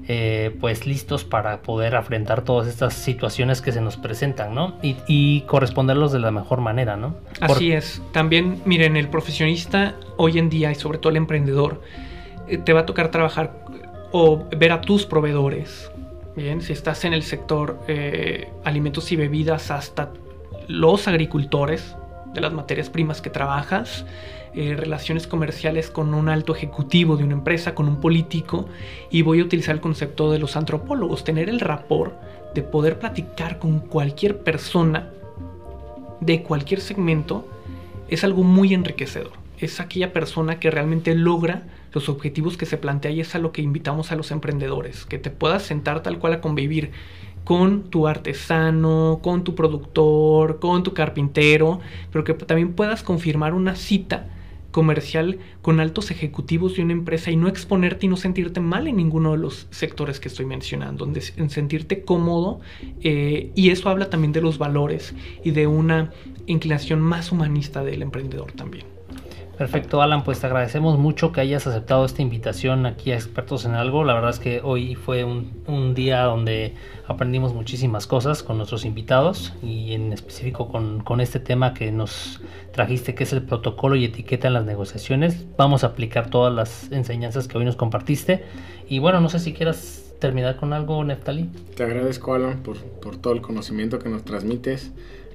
[0.08, 4.80] eh, pues listos para poder afrontar todas estas situaciones que se nos presentan, ¿no?
[4.82, 7.14] Y, y corresponderlos de la mejor manera, ¿no?
[7.40, 8.02] Así es.
[8.14, 11.84] También, miren, el profesionista hoy en día y sobre todo el emprendedor,
[12.48, 13.68] eh, te va a tocar trabajar
[14.12, 15.92] o ver a tus proveedores.
[16.36, 20.10] Bien, si estás en el sector eh, alimentos y bebidas hasta
[20.68, 21.96] los agricultores
[22.34, 24.06] de las materias primas que trabajas,
[24.56, 28.68] eh, relaciones comerciales con un alto ejecutivo de una empresa, con un político,
[29.10, 32.14] y voy a utilizar el concepto de los antropólogos, tener el rapport
[32.54, 35.10] de poder platicar con cualquier persona
[36.20, 37.48] de cualquier segmento
[38.10, 39.32] es algo muy enriquecedor.
[39.60, 41.64] Es aquella persona que realmente logra
[41.94, 45.20] los objetivos que se plantea y es a lo que invitamos a los emprendedores, que
[45.20, 46.92] te puedas sentar tal cual a convivir
[47.44, 51.80] con tu artesano, con tu productor, con tu carpintero,
[52.12, 54.28] pero que también puedas confirmar una cita
[54.72, 58.98] comercial con altos ejecutivos de una empresa y no exponerte y no sentirte mal en
[58.98, 62.60] ninguno de los sectores que estoy mencionando, en sentirte cómodo
[63.02, 65.14] eh, y eso habla también de los valores
[65.44, 66.12] y de una
[66.48, 68.93] inclinación más humanista del emprendedor también.
[69.58, 73.76] Perfecto, Alan, pues te agradecemos mucho que hayas aceptado esta invitación aquí a Expertos en
[73.76, 74.04] Algo.
[74.04, 76.74] La verdad es que hoy fue un, día donde
[77.08, 82.42] aprendimos muchísimas cosas con nuestros invitados y en específico con, este tema que nos
[82.72, 85.46] trajiste, que es el protocolo y etiqueta en las negociaciones.
[85.56, 88.44] Vamos a aplicar todas las enseñanzas que hoy nos compartiste.
[88.90, 91.50] Y bueno, no sé si quieras terminar con algo, Neftali.
[91.76, 94.92] Te agradezco, Alan, por, por todo el conocimiento que nos transmites.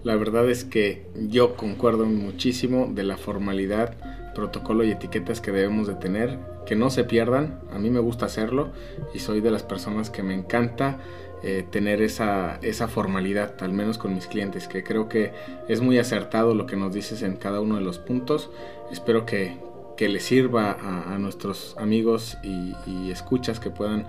[0.09, 3.95] La verdad es que yo concuerdo muchísimo de la formalidad,
[4.35, 7.61] protocolo y etiquetas que debemos de tener, que no se pierdan.
[7.75, 8.71] A mí me gusta hacerlo
[9.13, 10.97] y soy de las personas que me encanta
[11.43, 15.33] eh, tener esa, esa formalidad, al menos con mis clientes, que creo que
[15.69, 18.51] es muy acertado lo que nos dices en cada uno de los puntos.
[18.91, 19.59] Espero que,
[19.99, 24.07] que les sirva a, nuestros amigos y, escuchas que puedan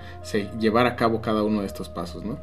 [0.61, 2.39] llevar a cabo cada uno de estos pasos, ¿no?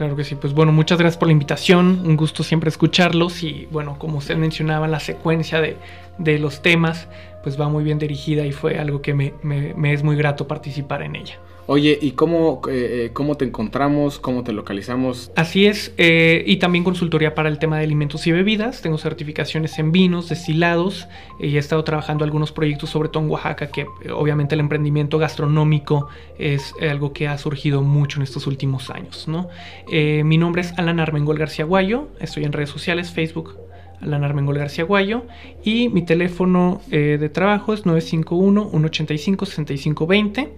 [0.00, 3.68] Claro que sí, pues bueno, muchas gracias por la invitación, un gusto siempre escucharlos y
[3.70, 5.76] bueno, como usted mencionaba, la secuencia de,
[6.16, 7.06] de los temas
[7.42, 11.02] pues va muy bien dirigida y fue algo que me, me es muy grato participar
[11.02, 11.38] en ella.
[11.72, 14.18] Oye, ¿y cómo, eh, eh, cómo te encontramos?
[14.18, 15.30] ¿Cómo te localizamos?
[15.36, 18.82] Así es, eh, y también consultoría para el tema de alimentos y bebidas.
[18.82, 21.06] Tengo certificaciones en vinos, destilados,
[21.38, 26.08] y he estado trabajando algunos proyectos, sobre todo en Oaxaca, que obviamente el emprendimiento gastronómico
[26.40, 29.28] es algo que ha surgido mucho en estos últimos años.
[29.28, 29.48] ¿no?
[29.92, 33.54] mi nombre es Alan Armengol García Guayo, estoy en redes sociales, Facebook,
[34.00, 35.24] Alan Armengol García Guayo.
[35.62, 40.48] Y mi teléfono eh, de trabajo es 951-185-6520.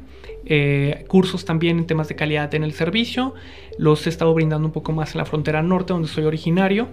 [0.55, 3.33] Eh, cursos también en temas de calidad en el servicio.
[3.79, 6.89] Los he estado brindando un poco más en la frontera norte, donde soy originario,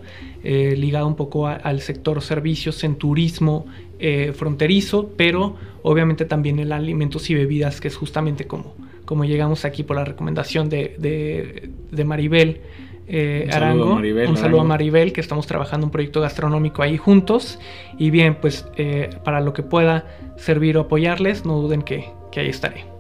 [0.46, 3.66] eh, ligado un poco al sector servicios en turismo
[4.00, 9.66] eh, fronterizo, pero obviamente también en alimentos y bebidas, que es justamente como, como llegamos
[9.66, 10.96] aquí por la recomendación de,
[11.92, 12.62] de, Maribel.
[13.10, 13.84] un Arango.
[13.84, 17.60] Saludo Maribel, un saludo a Maribel, que estamos trabajando un proyecto gastronómico ahí juntos.
[17.98, 18.66] Y bien, pues
[19.26, 20.06] para lo que pueda
[20.38, 22.99] servir o apoyarles, no duden que, que ahí estaré.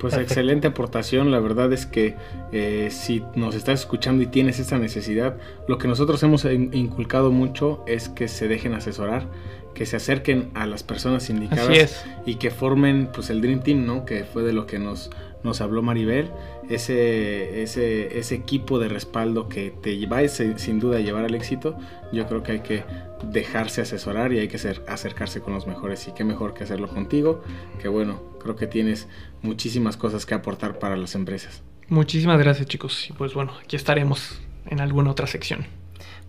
[0.00, 2.16] Pues excelente aportación, la verdad es que
[2.52, 5.36] eh, si nos estás escuchando y tienes esa necesidad,
[5.68, 9.26] lo que nosotros hemos inculcado mucho es que se dejen asesorar,
[9.74, 14.06] que se acerquen a las personas indicadas y que formen pues el Dream Team, ¿no?
[14.06, 15.10] Que fue de lo que nos,
[15.44, 16.30] nos habló Maribel,
[16.70, 21.76] ese, ese, ese equipo de respaldo que te va sin duda a llevar al éxito,
[22.12, 22.84] yo creo que hay que
[23.24, 26.88] dejarse asesorar y hay que ser, acercarse con los mejores y qué mejor que hacerlo
[26.88, 27.42] contigo,
[27.80, 29.08] que bueno, creo que tienes
[29.42, 31.62] muchísimas cosas que aportar para las empresas.
[31.88, 35.66] Muchísimas gracias chicos y pues bueno, aquí estaremos en alguna otra sección.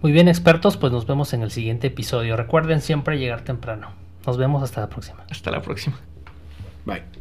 [0.01, 2.35] Muy bien expertos, pues nos vemos en el siguiente episodio.
[2.35, 3.91] Recuerden siempre llegar temprano.
[4.25, 5.23] Nos vemos hasta la próxima.
[5.29, 5.99] Hasta la próxima.
[6.85, 7.20] Bye.